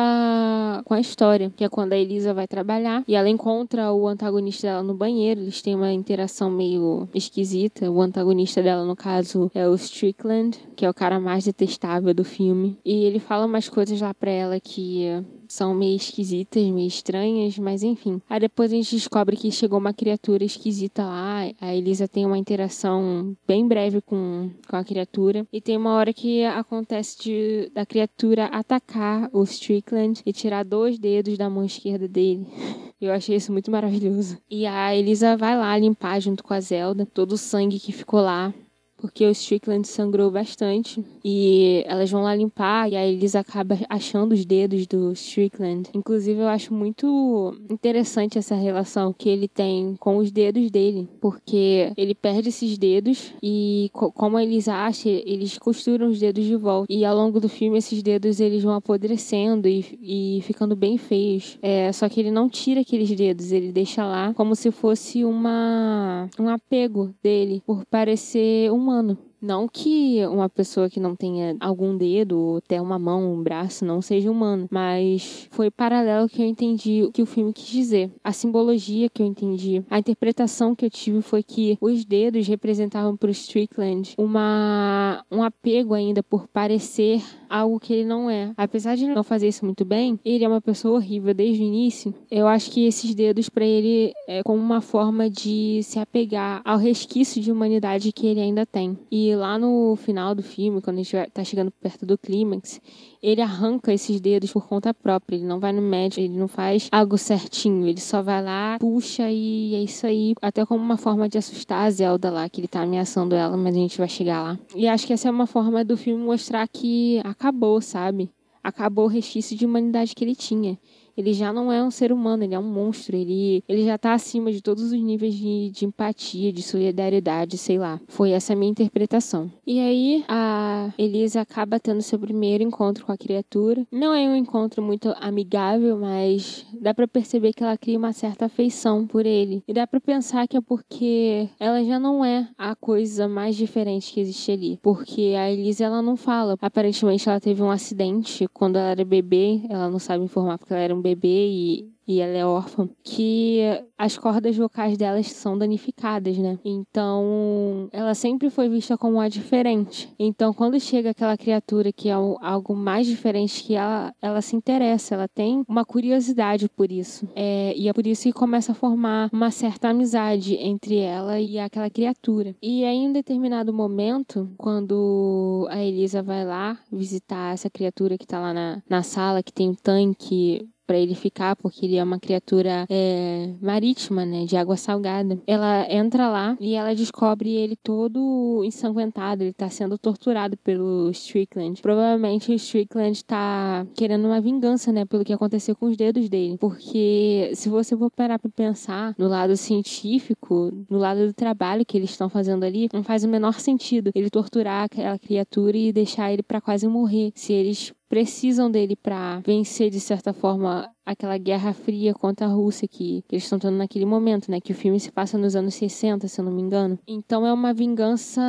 com 0.84 0.94
a 0.94 1.00
história, 1.00 1.52
que 1.56 1.64
é 1.64 1.68
quando 1.68 1.92
a 1.92 1.96
Elisa 1.96 2.34
vai 2.34 2.46
trabalhar 2.46 3.04
e 3.06 3.14
ela 3.14 3.28
encontra 3.28 3.92
o 3.92 4.06
antagonista 4.06 4.66
dela 4.66 4.82
no 4.82 4.94
banheiro. 4.94 5.40
Eles 5.40 5.62
têm 5.62 5.74
uma 5.74 5.92
interação 5.92 6.50
meio 6.50 7.08
esquisita. 7.14 7.90
O 7.90 8.00
antagonista 8.00 8.62
dela, 8.62 8.84
no 8.84 8.96
caso, 8.96 9.50
é 9.54 9.68
o 9.68 9.74
Strickland, 9.74 10.58
que 10.76 10.84
é 10.84 10.90
o 10.90 10.94
cara 10.94 11.20
mais 11.20 11.44
detestável 11.44 12.12
do 12.12 12.24
filme. 12.24 12.76
E 12.84 13.04
ele 13.04 13.18
fala 13.18 13.46
umas 13.46 13.68
coisas 13.68 14.00
lá 14.00 14.12
pra 14.12 14.30
ela 14.30 14.60
que 14.60 15.06
são 15.48 15.74
meio 15.74 15.96
esquisitas, 15.96 16.62
meio 16.64 16.86
estranhas, 16.86 17.58
mas 17.58 17.82
enfim. 17.82 18.20
Aí 18.28 18.38
depois 18.38 18.72
a 18.72 18.76
gente 18.76 18.94
descobre 18.94 19.36
que 19.36 19.50
chegou 19.50 19.78
uma 19.78 19.92
criatura 19.92 20.44
esquisita 20.44 21.04
lá. 21.04 21.50
A 21.60 21.74
Elisa 21.74 22.06
tem 22.06 22.26
uma 22.26 22.38
interação 22.38 23.36
bem 23.46 23.66
breve 23.66 24.00
com, 24.00 24.50
com 24.68 24.76
a 24.76 24.84
criatura. 24.84 25.46
E 25.52 25.60
tem 25.60 25.76
uma 25.76 25.94
hora 25.94 26.12
que 26.12 26.44
acontece 26.44 27.18
de, 27.20 27.70
da 27.74 27.86
criatura 27.86 28.46
atacar 28.46 29.30
o 29.32 29.42
Strickland 29.42 30.22
e 30.24 30.32
tirar 30.32 30.64
dois 30.64 30.98
dedos 30.98 31.38
da 31.38 31.48
mão 31.48 31.64
esquerda 31.64 32.06
dele. 32.06 32.46
Eu 33.00 33.12
achei 33.12 33.36
isso 33.36 33.52
muito 33.52 33.70
maravilhoso. 33.70 34.38
E 34.50 34.66
a 34.66 34.94
Elisa 34.94 35.36
vai 35.36 35.56
lá 35.56 35.78
limpar 35.78 36.20
junto 36.20 36.42
com 36.42 36.52
a 36.52 36.60
Zelda 36.60 37.06
todo 37.06 37.32
o 37.32 37.38
sangue 37.38 37.78
que 37.78 37.92
ficou 37.92 38.20
lá 38.20 38.52
porque 38.98 39.24
o 39.24 39.30
Strickland 39.30 39.86
sangrou 39.86 40.30
bastante. 40.30 41.04
E 41.24 41.82
elas 41.86 42.10
vão 42.10 42.22
lá 42.22 42.34
limpar 42.34 42.90
e 42.90 42.96
aí 42.96 43.14
eles 43.14 43.34
acabam 43.34 43.78
achando 43.88 44.32
os 44.32 44.44
dedos 44.44 44.86
do 44.86 45.12
Strickland. 45.12 45.88
Inclusive, 45.94 46.40
eu 46.40 46.48
acho 46.48 46.74
muito 46.74 47.56
interessante 47.70 48.38
essa 48.38 48.54
relação 48.54 49.12
que 49.12 49.28
ele 49.28 49.48
tem 49.48 49.96
com 49.98 50.18
os 50.18 50.30
dedos 50.30 50.70
dele, 50.70 51.08
porque 51.20 51.92
ele 51.96 52.14
perde 52.14 52.48
esses 52.48 52.76
dedos 52.76 53.32
e, 53.42 53.90
como 53.92 54.38
eles 54.38 54.68
acham, 54.68 55.12
eles 55.12 55.58
costuram 55.58 56.08
os 56.08 56.18
dedos 56.18 56.44
de 56.44 56.56
volta. 56.56 56.92
E 56.92 57.04
ao 57.04 57.16
longo 57.16 57.40
do 57.40 57.48
filme, 57.48 57.78
esses 57.78 58.02
dedos 58.02 58.40
eles 58.40 58.62
vão 58.62 58.74
apodrecendo 58.74 59.68
e, 59.68 59.98
e 60.02 60.42
ficando 60.42 60.74
bem 60.74 60.98
feios. 60.98 61.58
É, 61.62 61.92
só 61.92 62.08
que 62.08 62.20
ele 62.20 62.30
não 62.30 62.48
tira 62.48 62.80
aqueles 62.80 63.10
dedos, 63.10 63.52
ele 63.52 63.72
deixa 63.72 64.04
lá 64.04 64.32
como 64.34 64.54
se 64.54 64.70
fosse 64.70 65.24
uma 65.24 66.28
um 66.38 66.48
apego 66.48 67.14
dele 67.22 67.62
por 67.66 67.84
parecer 67.86 68.70
um 68.72 68.87
humano. 68.88 69.27
Não 69.40 69.68
que 69.68 70.24
uma 70.26 70.48
pessoa 70.48 70.90
que 70.90 70.98
não 70.98 71.14
tenha 71.14 71.56
algum 71.60 71.96
dedo, 71.96 72.38
ou 72.38 72.56
até 72.58 72.80
uma 72.80 72.98
mão, 72.98 73.34
um 73.34 73.42
braço, 73.42 73.84
não 73.84 74.02
seja 74.02 74.30
humano, 74.30 74.66
mas 74.70 75.48
foi 75.50 75.70
paralelo 75.70 76.28
que 76.28 76.42
eu 76.42 76.46
entendi 76.46 77.04
o 77.04 77.12
que 77.12 77.22
o 77.22 77.26
filme 77.26 77.52
quis 77.52 77.66
dizer. 77.66 78.10
A 78.22 78.32
simbologia 78.32 79.08
que 79.08 79.22
eu 79.22 79.26
entendi, 79.26 79.82
a 79.88 79.98
interpretação 79.98 80.74
que 80.74 80.84
eu 80.84 80.90
tive 80.90 81.22
foi 81.22 81.42
que 81.42 81.78
os 81.80 82.04
dedos 82.04 82.46
representavam 82.46 83.16
para 83.16 83.28
o 83.28 83.30
Strickland 83.30 84.14
uma, 84.18 85.24
um 85.30 85.42
apego 85.42 85.94
ainda 85.94 86.22
por 86.22 86.48
parecer 86.48 87.22
algo 87.48 87.80
que 87.80 87.92
ele 87.92 88.04
não 88.04 88.28
é. 88.28 88.52
Apesar 88.56 88.96
de 88.96 89.06
não 89.06 89.22
fazer 89.22 89.48
isso 89.48 89.64
muito 89.64 89.84
bem, 89.84 90.18
ele 90.24 90.44
é 90.44 90.48
uma 90.48 90.60
pessoa 90.60 90.96
horrível 90.96 91.32
desde 91.32 91.62
o 91.62 91.66
início. 91.66 92.14
Eu 92.30 92.46
acho 92.46 92.70
que 92.70 92.86
esses 92.86 93.14
dedos 93.14 93.48
para 93.48 93.64
ele 93.64 94.12
é 94.26 94.42
como 94.42 94.60
uma 94.60 94.80
forma 94.80 95.30
de 95.30 95.80
se 95.82 95.98
apegar 95.98 96.60
ao 96.64 96.78
resquício 96.78 97.40
de 97.40 97.50
humanidade 97.50 98.12
que 98.12 98.26
ele 98.26 98.40
ainda 98.40 98.66
tem. 98.66 98.98
E 99.10 99.27
lá 99.34 99.58
no 99.58 99.96
final 99.96 100.34
do 100.34 100.42
filme, 100.42 100.80
quando 100.80 100.98
a 100.98 101.02
gente 101.02 101.30
tá 101.30 101.42
chegando 101.44 101.70
perto 101.70 102.04
do 102.04 102.16
clímax, 102.16 102.80
ele 103.22 103.40
arranca 103.40 103.92
esses 103.92 104.20
dedos 104.20 104.52
por 104.52 104.66
conta 104.66 104.92
própria. 104.94 105.36
Ele 105.36 105.44
não 105.44 105.58
vai 105.58 105.72
no 105.72 105.82
médico, 105.82 106.20
ele 106.20 106.36
não 106.36 106.48
faz 106.48 106.88
algo 106.92 107.16
certinho. 107.18 107.86
Ele 107.86 108.00
só 108.00 108.22
vai 108.22 108.42
lá, 108.42 108.78
puxa 108.78 109.30
e 109.30 109.74
é 109.74 109.82
isso 109.82 110.06
aí. 110.06 110.34
Até 110.40 110.64
como 110.64 110.82
uma 110.82 110.96
forma 110.96 111.28
de 111.28 111.38
assustar 111.38 111.86
a 111.86 111.90
Zelda 111.90 112.30
lá, 112.30 112.48
que 112.48 112.60
ele 112.60 112.68
tá 112.68 112.82
ameaçando 112.82 113.34
ela, 113.34 113.56
mas 113.56 113.74
a 113.74 113.78
gente 113.78 113.98
vai 113.98 114.08
chegar 114.08 114.42
lá. 114.42 114.58
E 114.74 114.86
acho 114.86 115.06
que 115.06 115.12
essa 115.12 115.28
é 115.28 115.30
uma 115.30 115.46
forma 115.46 115.84
do 115.84 115.96
filme 115.96 116.22
mostrar 116.22 116.66
que 116.68 117.20
acabou, 117.24 117.80
sabe? 117.80 118.30
Acabou 118.62 119.06
o 119.06 119.08
resquício 119.08 119.56
de 119.56 119.64
humanidade 119.64 120.14
que 120.14 120.24
ele 120.24 120.34
tinha 120.34 120.78
ele 121.18 121.32
já 121.32 121.52
não 121.52 121.72
é 121.72 121.82
um 121.82 121.90
ser 121.90 122.12
humano, 122.12 122.44
ele 122.44 122.54
é 122.54 122.58
um 122.58 122.62
monstro. 122.62 123.16
Ele, 123.16 123.64
ele 123.68 123.84
já 123.84 123.98
tá 123.98 124.12
acima 124.12 124.52
de 124.52 124.62
todos 124.62 124.84
os 124.84 124.92
níveis 124.92 125.34
de, 125.34 125.70
de 125.70 125.84
empatia, 125.84 126.52
de 126.52 126.62
solidariedade, 126.62 127.58
sei 127.58 127.76
lá. 127.76 128.00
Foi 128.06 128.30
essa 128.30 128.52
a 128.52 128.56
minha 128.56 128.70
interpretação. 128.70 129.50
E 129.66 129.80
aí 129.80 130.24
a 130.28 130.92
Elisa 130.96 131.40
acaba 131.40 131.80
tendo 131.80 132.02
seu 132.02 132.20
primeiro 132.20 132.62
encontro 132.62 133.04
com 133.04 133.10
a 133.10 133.18
criatura. 133.18 133.84
Não 133.90 134.14
é 134.14 134.28
um 134.28 134.36
encontro 134.36 134.80
muito 134.80 135.12
amigável, 135.20 135.98
mas 135.98 136.64
dá 136.80 136.94
para 136.94 137.08
perceber 137.08 137.52
que 137.52 137.64
ela 137.64 137.76
cria 137.76 137.98
uma 137.98 138.12
certa 138.12 138.46
afeição 138.46 139.04
por 139.04 139.26
ele. 139.26 139.64
E 139.66 139.72
dá 139.72 139.88
para 139.88 139.98
pensar 139.98 140.46
que 140.46 140.56
é 140.56 140.60
porque 140.60 141.48
ela 141.58 141.82
já 141.82 141.98
não 141.98 142.24
é 142.24 142.48
a 142.56 142.76
coisa 142.76 143.26
mais 143.26 143.56
diferente 143.56 144.12
que 144.12 144.20
existe 144.20 144.52
ali. 144.52 144.78
Porque 144.80 145.34
a 145.36 145.50
Elisa 145.50 145.84
ela 145.84 146.00
não 146.00 146.16
fala. 146.16 146.56
Aparentemente 146.62 147.28
ela 147.28 147.40
teve 147.40 147.60
um 147.60 147.72
acidente 147.72 148.46
quando 148.52 148.76
ela 148.76 148.90
era 148.90 149.04
bebê, 149.04 149.62
ela 149.68 149.90
não 149.90 149.98
sabe 149.98 150.22
informar 150.22 150.58
porque 150.58 150.72
ela 150.72 150.82
era 150.82 150.94
um 150.94 151.00
bebê 151.00 151.07
e 151.16 151.98
e 152.08 152.20
ela 152.20 152.38
é 152.38 152.46
órfã, 152.46 152.88
que 153.04 153.60
as 153.98 154.16
cordas 154.16 154.56
vocais 154.56 154.96
delas 154.96 155.30
são 155.30 155.58
danificadas, 155.58 156.38
né? 156.38 156.58
Então, 156.64 157.90
ela 157.92 158.14
sempre 158.14 158.48
foi 158.48 158.66
vista 158.66 158.96
como 158.96 159.20
a 159.20 159.28
diferente. 159.28 160.10
Então, 160.18 160.54
quando 160.54 160.80
chega 160.80 161.10
aquela 161.10 161.36
criatura 161.36 161.92
que 161.92 162.08
é 162.08 162.14
algo 162.14 162.74
mais 162.74 163.06
diferente 163.06 163.62
que 163.62 163.74
ela, 163.74 164.14
ela 164.22 164.40
se 164.40 164.56
interessa, 164.56 165.16
ela 165.16 165.28
tem 165.28 165.62
uma 165.68 165.84
curiosidade 165.84 166.66
por 166.70 166.90
isso. 166.90 167.28
É, 167.36 167.74
e 167.76 167.88
é 167.88 167.92
por 167.92 168.06
isso 168.06 168.22
que 168.22 168.32
começa 168.32 168.72
a 168.72 168.74
formar 168.74 169.28
uma 169.30 169.50
certa 169.50 169.90
amizade 169.90 170.54
entre 170.54 170.96
ela 170.96 171.38
e 171.38 171.58
aquela 171.58 171.90
criatura. 171.90 172.56
E 172.62 172.86
aí, 172.86 172.96
em 172.96 173.12
determinado 173.12 173.70
momento, 173.70 174.50
quando 174.56 175.68
a 175.70 175.84
Elisa 175.84 176.22
vai 176.22 176.46
lá 176.46 176.78
visitar 176.90 177.52
essa 177.52 177.68
criatura 177.68 178.16
que 178.16 178.26
tá 178.26 178.40
lá 178.40 178.54
na, 178.54 178.82
na 178.88 179.02
sala, 179.02 179.42
que 179.42 179.52
tem 179.52 179.68
um 179.68 179.74
tanque 179.74 180.66
para 180.88 180.98
ele 180.98 181.14
ficar, 181.14 181.54
porque 181.54 181.84
ele 181.84 181.96
é 181.96 182.02
uma 182.02 182.18
criatura 182.18 182.86
é, 182.88 183.52
marítima, 183.60 184.24
né, 184.24 184.46
de 184.46 184.56
água 184.56 184.74
salgada. 184.78 185.38
Ela 185.46 185.86
entra 185.92 186.30
lá 186.30 186.56
e 186.58 186.74
ela 186.74 186.94
descobre 186.94 187.54
ele 187.54 187.76
todo 187.76 188.62
ensanguentado, 188.64 189.44
ele 189.44 189.52
tá 189.52 189.68
sendo 189.68 189.98
torturado 189.98 190.56
pelo 190.56 191.10
Strickland. 191.10 191.82
Provavelmente 191.82 192.50
o 192.50 192.54
Strickland 192.54 193.22
tá 193.22 193.86
querendo 193.94 194.24
uma 194.24 194.40
vingança, 194.40 194.90
né, 194.90 195.04
pelo 195.04 195.24
que 195.24 195.32
aconteceu 195.32 195.76
com 195.76 195.86
os 195.86 195.96
dedos 195.96 196.26
dele, 196.30 196.56
porque 196.58 197.50
se 197.54 197.68
você 197.68 197.94
for 197.94 198.10
parar 198.10 198.38
para 198.38 198.50
pensar 198.50 199.14
no 199.18 199.28
lado 199.28 199.54
científico, 199.58 200.72
no 200.88 200.96
lado 200.96 201.26
do 201.26 201.34
trabalho 201.34 201.84
que 201.84 201.98
eles 201.98 202.08
estão 202.10 202.30
fazendo 202.30 202.64
ali, 202.64 202.88
não 202.94 203.02
faz 203.02 203.24
o 203.24 203.28
menor 203.28 203.60
sentido 203.60 204.10
ele 204.14 204.30
torturar 204.30 204.84
aquela 204.84 205.18
criatura 205.18 205.76
e 205.76 205.92
deixar 205.92 206.32
ele 206.32 206.42
para 206.42 206.62
quase 206.62 206.88
morrer. 206.88 207.30
Se 207.34 207.52
eles 207.52 207.92
precisam 208.08 208.70
dele 208.70 208.96
para 208.96 209.40
vencer 209.40 209.90
de 209.90 210.00
certa 210.00 210.32
forma 210.32 210.90
aquela 211.04 211.38
guerra 211.38 211.72
fria 211.72 212.14
contra 212.14 212.46
a 212.46 212.50
Rússia 212.50 212.88
que, 212.88 213.22
que 213.26 213.34
eles 213.34 213.44
estão 213.44 213.58
tendo 213.58 213.76
naquele 213.76 214.04
momento, 214.04 214.50
né? 214.50 214.60
Que 214.60 214.72
o 214.72 214.74
filme 214.74 214.98
se 214.98 215.10
passa 215.10 215.38
nos 215.38 215.54
anos 215.54 215.74
60, 215.74 216.26
se 216.28 216.40
eu 216.40 216.44
não 216.44 216.52
me 216.52 216.62
engano. 216.62 216.98
Então 217.06 217.46
é 217.46 217.52
uma 217.52 217.72
vingança 217.72 218.42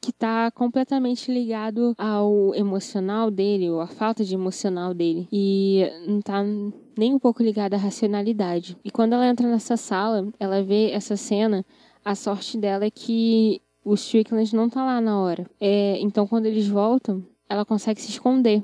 que 0.00 0.12
tá 0.12 0.50
completamente 0.50 1.32
ligado 1.32 1.94
ao 1.98 2.54
emocional 2.54 3.30
dele, 3.30 3.70
ou 3.70 3.80
à 3.80 3.86
falta 3.86 4.24
de 4.24 4.34
emocional 4.34 4.94
dele. 4.94 5.28
E 5.32 5.84
não 6.06 6.20
tá 6.20 6.44
nem 6.96 7.14
um 7.14 7.18
pouco 7.18 7.42
ligada 7.42 7.76
à 7.76 7.78
racionalidade. 7.78 8.76
E 8.84 8.90
quando 8.90 9.14
ela 9.14 9.26
entra 9.26 9.48
nessa 9.48 9.76
sala, 9.76 10.28
ela 10.38 10.62
vê 10.62 10.90
essa 10.90 11.16
cena, 11.16 11.64
a 12.04 12.14
sorte 12.14 12.58
dela 12.58 12.84
é 12.84 12.90
que 12.90 13.60
o 13.84 13.94
Strickland 13.94 14.54
não 14.54 14.68
tá 14.68 14.84
lá 14.84 15.00
na 15.00 15.20
hora. 15.20 15.46
É, 15.60 15.98
então 16.00 16.26
quando 16.26 16.46
eles 16.46 16.68
voltam, 16.68 17.24
ela 17.48 17.64
consegue 17.64 18.00
se 18.00 18.10
esconder 18.10 18.62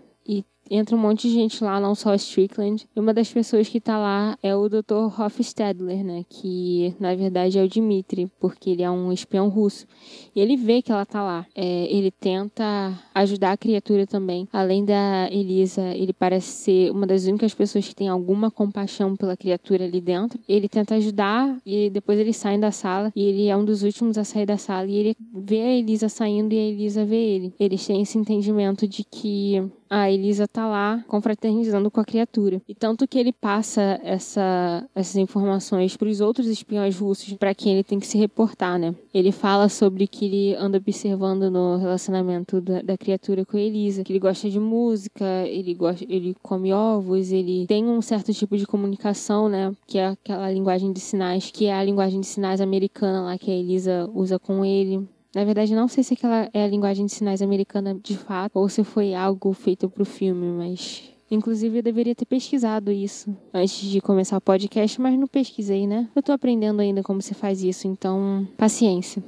entra 0.71 0.97
um 0.97 0.99
monte 0.99 1.29
de 1.29 1.35
gente 1.35 1.63
lá, 1.63 1.81
não 1.81 1.95
só 1.95 2.15
Strickland. 2.15 2.87
E 2.95 3.01
uma 3.01 3.13
das 3.13 3.33
pessoas 3.33 3.69
que 3.69 3.81
tá 3.81 3.99
lá 3.99 4.39
é 4.43 4.55
o 4.55 4.69
Dr. 4.69 5.21
Hofstadler, 5.21 6.05
né? 6.05 6.25
Que 6.29 6.95
na 6.99 7.15
verdade 7.15 7.59
é 7.59 7.63
o 7.63 7.69
Dmitri, 7.69 8.31
porque 8.41 8.71
ele 8.71 8.83
é 8.83 8.91
um 8.91 9.13
espião 9.13 9.49
russo. 9.49 9.87
E 10.35 10.41
ele 10.41 10.57
vê 10.57 10.83
que 10.83 10.93
ela 10.93 11.05
tá 11.05 11.23
lá. 11.23 11.47
É, 11.55 11.87
ele 11.91 12.11
tenta 12.11 12.93
ajudar 13.15 13.53
a 13.53 13.57
criatura 13.57 14.07
também. 14.07 14.49
Além 14.53 14.85
da 14.85 15.29
Elisa, 15.31 15.83
ele 15.95 16.13
parece 16.13 16.49
ser 16.49 16.91
uma 16.91 17.07
das 17.07 17.27
únicas 17.27 17.55
pessoas 17.55 17.87
que 17.89 17.95
tem 17.95 18.09
alguma 18.09 18.51
compaixão 18.51 19.17
pela 19.17 19.37
criatura 19.37 19.85
ali 19.85 20.01
dentro. 20.01 20.39
Ele 20.49 20.69
tenta 20.69 20.95
ajudar 20.97 21.57
e 21.65 21.91
depois 21.91 22.19
eles 22.19 22.37
saem 22.37 22.61
da 22.61 22.71
sala. 22.71 23.13
E 23.15 23.23
ele 23.23 23.49
é 23.49 23.57
um 23.57 23.65
dos 23.65 23.83
últimos 23.83 24.19
a 24.19 24.25
sair 24.25 24.47
da 24.47 24.57
sala. 24.57 24.87
E 24.87 24.97
ele 24.97 25.17
vê 25.35 25.61
a 25.61 25.75
Elisa 25.75 26.09
saindo 26.09 26.53
e 26.53 26.59
a 26.59 26.63
Elisa 26.63 27.05
vê 27.05 27.17
ele. 27.17 27.55
Eles 27.59 27.87
têm 27.87 28.03
esse 28.03 28.19
entendimento 28.19 28.87
de 28.87 29.05
que 29.05 29.63
a 29.89 30.11
Elisa 30.11 30.47
tá 30.47 30.67
lá 30.67 31.05
confraternizando 31.09 31.91
com 31.91 32.01
a 32.01 32.05
criatura. 32.05 32.61
E 32.69 32.75
tanto 32.75 33.07
que 33.07 33.19
ele 33.19 33.33
passa 33.33 34.01
essa, 34.03 34.89
essas 34.95 35.17
informações 35.17 35.97
para 35.97 36.09
os 36.09 36.21
outros 36.21 36.47
espiões 36.47 36.99
russos 36.99 37.33
para 37.35 37.55
quem 37.55 37.73
ele 37.73 37.85
tem 37.85 37.99
que 37.99 38.07
se 38.07 38.19
reportar, 38.19 38.79
né? 38.79 38.95
Ele 39.13 39.33
fala 39.33 39.69
sobre 39.69 40.07
que 40.07 40.25
ele 40.27 40.55
anda 40.57 40.79
observando 40.79 41.51
no 41.51 41.77
relacionamento 41.77 42.61
da, 42.61 42.83
da 42.83 42.99
criatura 42.99 43.45
com 43.45 43.57
a 43.57 43.61
Elisa, 43.61 44.05
que 44.05 44.13
ele 44.13 44.19
gosta 44.19 44.49
de 44.49 44.59
música, 44.59 45.25
ele 45.47 45.75
gosta, 45.75 46.05
ele 46.09 46.37
come 46.43 46.73
ovos, 46.73 47.33
ele 47.33 47.67
tem 47.67 47.85
um 47.87 48.03
certo 48.03 48.33
tipo 48.33 48.57
de 48.57 48.67
comunicação, 48.67 49.49
né? 49.49 49.73
Que 49.87 49.99
é 49.99 50.09
aquela 50.09 50.51
linguagem 50.51 50.93
de 50.93 51.01
sinais, 51.01 51.51
que 51.51 51.67
é 51.67 51.75
a 51.75 51.85
linguagem 51.85 52.21
de 52.21 52.27
sinais 52.27 52.61
americana 52.61 53.23
lá 53.23 53.39
que 53.39 53.51
a 53.51 53.55
Elisa 53.55 54.11
usa 54.15 54.39
com 54.39 54.65
ele. 54.65 55.07
Na 55.35 55.45
verdade, 55.45 55.75
não 55.75 55.89
sei 55.89 56.03
se 56.03 56.15
aquela 56.15 56.49
é 56.53 56.65
a 56.65 56.69
linguagem 56.69 57.07
de 57.07 57.13
sinais 57.13 57.43
americana 57.43 57.95
de 57.95 58.17
fato 58.17 58.57
ou 58.57 58.69
se 58.69 58.83
foi 58.83 59.15
algo 59.15 59.53
feito 59.53 59.89
para 59.89 60.03
o 60.03 60.07
filme, 60.07 60.47
mas 60.47 61.17
Inclusive, 61.29 61.79
eu 61.79 61.83
deveria 61.83 62.15
ter 62.15 62.25
pesquisado 62.25 62.93
isso 62.93 63.37
antes 63.53 63.81
de 63.81 64.01
começar 64.01 64.37
o 64.37 64.41
podcast, 64.41 65.01
mas 65.01 65.19
não 65.19 65.27
pesquisei, 65.27 65.85
né? 65.87 66.09
Eu 66.15 66.23
tô 66.23 66.31
aprendendo 66.31 66.81
ainda 66.81 67.03
como 67.03 67.21
se 67.21 67.35
faz 67.35 67.65
isso, 67.65 67.89
então 67.89 68.47
paciência. 68.57 69.23